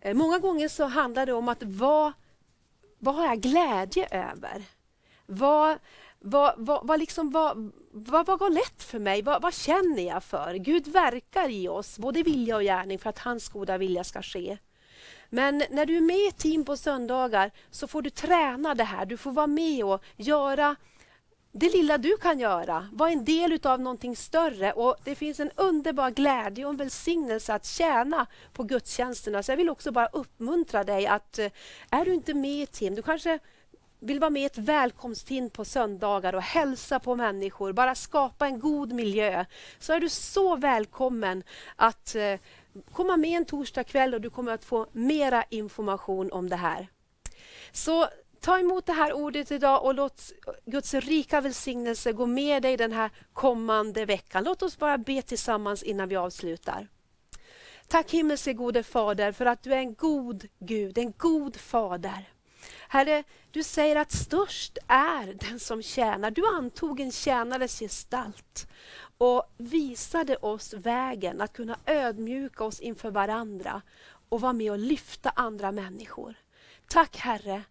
Eh, 0.00 0.14
många 0.14 0.38
gånger 0.38 0.68
så 0.68 0.84
handlar 0.84 1.26
det 1.26 1.32
om 1.32 1.48
att 1.48 1.62
vad, 1.62 2.12
vad 2.98 3.14
har 3.14 3.26
jag 3.26 3.40
glädje 3.40 4.08
över? 4.10 4.62
Vad, 5.26 5.78
vad, 6.18 6.54
vad, 6.56 6.86
vad, 6.86 7.00
liksom, 7.00 7.30
vad, 7.30 7.72
vad, 7.90 8.26
vad 8.26 8.38
går 8.38 8.50
lätt 8.50 8.82
för 8.82 8.98
mig? 8.98 9.22
Vad, 9.22 9.42
vad 9.42 9.54
känner 9.54 10.02
jag 10.02 10.24
för? 10.24 10.54
Gud 10.54 10.88
verkar 10.88 11.48
i 11.48 11.68
oss, 11.68 11.98
både 11.98 12.22
vilja 12.22 12.56
och 12.56 12.62
gärning, 12.62 12.98
för 12.98 13.10
att 13.10 13.18
hans 13.18 13.48
goda 13.48 13.78
vilja 13.78 14.04
ska 14.04 14.22
ske. 14.22 14.58
Men 15.30 15.62
när 15.70 15.86
du 15.86 15.96
är 15.96 16.00
med 16.00 16.28
i 16.28 16.32
team 16.32 16.64
på 16.64 16.76
söndagar 16.76 17.50
så 17.70 17.86
får 17.86 18.02
du 18.02 18.10
träna 18.10 18.74
det 18.74 18.84
här. 18.84 19.06
Du 19.06 19.16
får 19.16 19.32
vara 19.32 19.46
med 19.46 19.84
och 19.84 20.02
göra 20.16 20.76
det 21.52 21.68
lilla 21.68 21.98
du 21.98 22.16
kan 22.16 22.38
göra. 22.38 22.88
Var 22.92 23.08
en 23.08 23.24
del 23.24 23.60
av 23.62 23.80
någonting 23.80 24.16
större. 24.16 24.72
Och 24.72 24.96
Det 25.04 25.14
finns 25.14 25.40
en 25.40 25.50
underbar 25.56 26.10
glädje 26.10 26.64
och 26.64 26.70
en 26.70 26.76
välsignelse 26.76 27.54
att 27.54 27.66
tjäna 27.66 28.26
på 28.52 28.62
gudstjänsterna. 28.62 29.42
Så 29.42 29.52
jag 29.52 29.56
vill 29.56 29.70
också 29.70 29.92
bara 29.92 30.06
uppmuntra 30.06 30.84
dig 30.84 31.06
att 31.06 31.38
eh, 31.38 31.50
är 31.90 32.04
du 32.04 32.14
inte 32.14 32.34
med 32.34 32.50
i 32.50 32.62
ett 32.62 32.72
team, 32.72 32.94
du 32.94 33.02
kanske 33.02 33.38
vill 34.00 34.20
vara 34.20 34.30
med 34.30 34.42
i 34.42 34.46
ett 34.46 34.58
välkomstteam 34.58 35.50
på 35.50 35.64
söndagar 35.64 36.34
och 36.34 36.42
hälsa 36.42 37.00
på 37.00 37.16
människor, 37.16 37.72
bara 37.72 37.94
skapa 37.94 38.46
en 38.46 38.60
god 38.60 38.92
miljö, 38.92 39.44
så 39.78 39.92
är 39.92 40.00
du 40.00 40.08
så 40.08 40.56
välkommen 40.56 41.42
att 41.76 42.14
eh, 42.14 42.40
komma 42.92 43.16
med 43.16 43.30
en 43.30 43.44
torsdagkväll 43.44 44.14
och 44.14 44.20
du 44.20 44.30
kommer 44.30 44.52
att 44.52 44.64
få 44.64 44.86
mera 44.92 45.44
information 45.50 46.32
om 46.32 46.48
det 46.48 46.56
här. 46.56 46.88
Så 47.72 48.08
Ta 48.48 48.58
emot 48.58 48.86
det 48.86 48.92
här 48.92 49.12
ordet 49.12 49.50
idag 49.50 49.84
och 49.84 49.94
låt 49.94 50.32
Guds 50.66 50.94
rika 50.94 51.40
välsignelse 51.40 52.12
gå 52.12 52.26
med 52.26 52.62
dig 52.62 52.76
den 52.76 52.92
här 52.92 53.10
kommande 53.32 54.04
veckan. 54.04 54.44
Låt 54.44 54.62
oss 54.62 54.78
bara 54.78 54.98
be 54.98 55.22
tillsammans 55.22 55.82
innan 55.82 56.08
vi 56.08 56.16
avslutar. 56.16 56.88
Tack 57.88 58.10
himmelske 58.10 58.52
gode 58.52 58.82
Fader 58.82 59.32
för 59.32 59.46
att 59.46 59.62
du 59.62 59.72
är 59.72 59.78
en 59.78 59.94
god 59.94 60.48
Gud, 60.58 60.98
en 60.98 61.12
god 61.16 61.56
Fader. 61.56 62.28
Herre, 62.88 63.24
du 63.50 63.62
säger 63.62 63.96
att 63.96 64.12
störst 64.12 64.78
är 64.86 65.48
den 65.48 65.60
som 65.60 65.82
tjänar. 65.82 66.30
Du 66.30 66.46
antog 66.46 67.00
en 67.00 67.12
tjänares 67.12 67.78
gestalt 67.78 68.68
och 69.18 69.54
visade 69.56 70.36
oss 70.36 70.74
vägen 70.74 71.40
att 71.40 71.52
kunna 71.52 71.78
ödmjuka 71.86 72.64
oss 72.64 72.80
inför 72.80 73.10
varandra 73.10 73.82
och 74.28 74.40
vara 74.40 74.52
med 74.52 74.72
och 74.72 74.78
lyfta 74.78 75.30
andra 75.30 75.72
människor. 75.72 76.34
Tack 76.88 77.16
Herre 77.16 77.62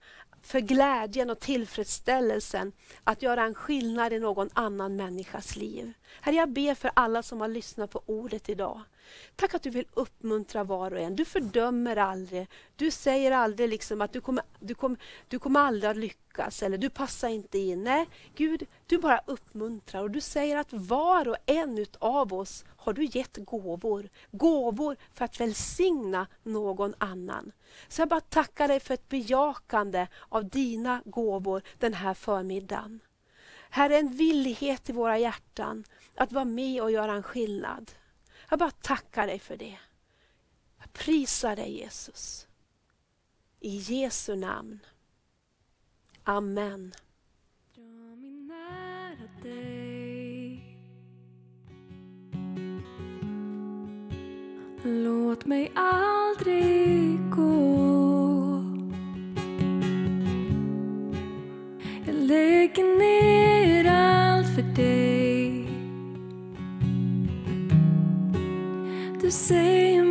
för 0.48 0.60
glädjen 0.60 1.30
och 1.30 1.40
tillfredsställelsen 1.40 2.72
att 3.04 3.22
göra 3.22 3.44
en 3.44 3.56
skillnad 3.56 4.14
i 4.14 4.20
någon 4.20 4.50
annan 4.54 4.96
människas 4.96 5.56
liv. 5.56 5.94
Herre, 6.22 6.36
jag 6.36 6.50
ber 6.50 6.76
för 6.76 6.92
alla 6.94 7.24
som 7.24 7.42
har 7.42 7.48
lyssnat 7.48 7.92
på 7.92 8.02
ordet 8.06 8.50
idag. 8.50 8.82
Tack 9.36 9.54
att 9.54 9.64
du 9.64 9.70
vill 9.70 9.86
uppmuntra 9.94 10.64
var 10.64 10.94
och 10.94 11.00
en. 11.00 11.16
Du 11.16 11.26
fördömer 11.26 11.96
aldrig. 11.96 12.48
Du 12.76 12.92
säger 12.92 13.32
aldrig 13.32 13.70
liksom 13.70 14.02
att 14.02 14.14
du 14.14 14.22
kommer, 14.22 14.44
du, 14.60 14.76
kommer, 14.76 15.00
du 15.28 15.40
kommer 15.40 15.60
aldrig 15.60 15.92
att 15.92 15.98
lyckas 15.98 16.64
eller 16.64 16.78
du 16.78 16.90
passar 16.90 17.30
inte 17.30 17.58
in. 17.58 17.84
Nej, 17.84 18.06
Gud, 18.36 18.68
du 18.86 18.98
bara 18.98 19.22
uppmuntrar 19.26 20.04
och 20.04 20.12
du 20.12 20.22
säger 20.22 20.58
att 20.58 20.74
var 20.74 21.28
och 21.28 21.38
en 21.46 21.86
av 22.00 22.34
oss 22.34 22.66
har 22.78 22.94
du 22.94 23.06
gett 23.06 23.38
gåvor. 23.38 24.10
Gåvor 24.32 24.98
för 25.14 25.26
att 25.26 25.40
välsigna 25.40 26.28
någon 26.44 26.94
annan. 26.98 27.52
Så 27.88 28.02
jag 28.02 28.10
bara 28.10 28.22
tackar 28.22 28.68
dig 28.68 28.80
för 28.80 28.94
ett 28.94 29.10
bejakande 29.10 30.08
av 30.30 30.50
dina 30.50 31.02
gåvor 31.06 31.62
den 31.78 31.94
här 31.94 32.14
förmiddagen. 32.14 33.00
Här 33.70 33.90
är 33.90 34.00
en 34.00 34.12
villighet 34.12 34.90
i 34.90 34.94
våra 34.94 35.18
hjärtan 35.18 35.84
att 36.16 36.32
vara 36.32 36.46
med 36.46 36.82
och 36.82 36.92
göra 36.92 37.14
en 37.14 37.24
skillnad. 37.24 37.92
Jag 38.50 38.60
bara 38.60 38.72
tackar 38.72 39.28
dig 39.28 39.40
för 39.40 39.58
det. 39.58 39.78
Jag 40.80 40.94
prisar 40.94 41.56
dig 41.56 41.78
Jesus. 41.78 42.48
I 43.60 43.78
Jesu 43.78 44.36
namn. 44.36 44.80
Amen. 46.24 46.94
Låt 54.84 55.46
mig 55.46 55.72
aldrig 55.76 57.30
gå 57.30 57.68
Jag 62.06 62.16
lägger 62.16 63.00
ner 63.00 63.92
allt 63.92 64.56
för 64.56 64.62
dig 64.62 65.27
Du 69.28 69.32
säger 69.32 70.07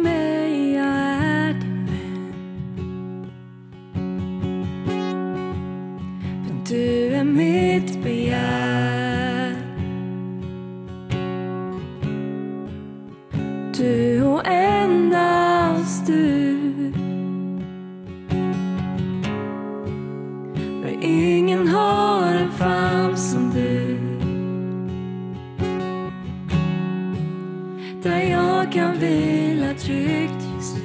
jag 28.66 28.72
kan 28.72 28.98
vila 28.98 29.74
tryggt 29.74 30.44
just 30.56 30.76
nu. 30.76 30.82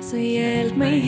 Så 0.00 0.16
hjälp 0.16 0.76
mig 0.76 1.00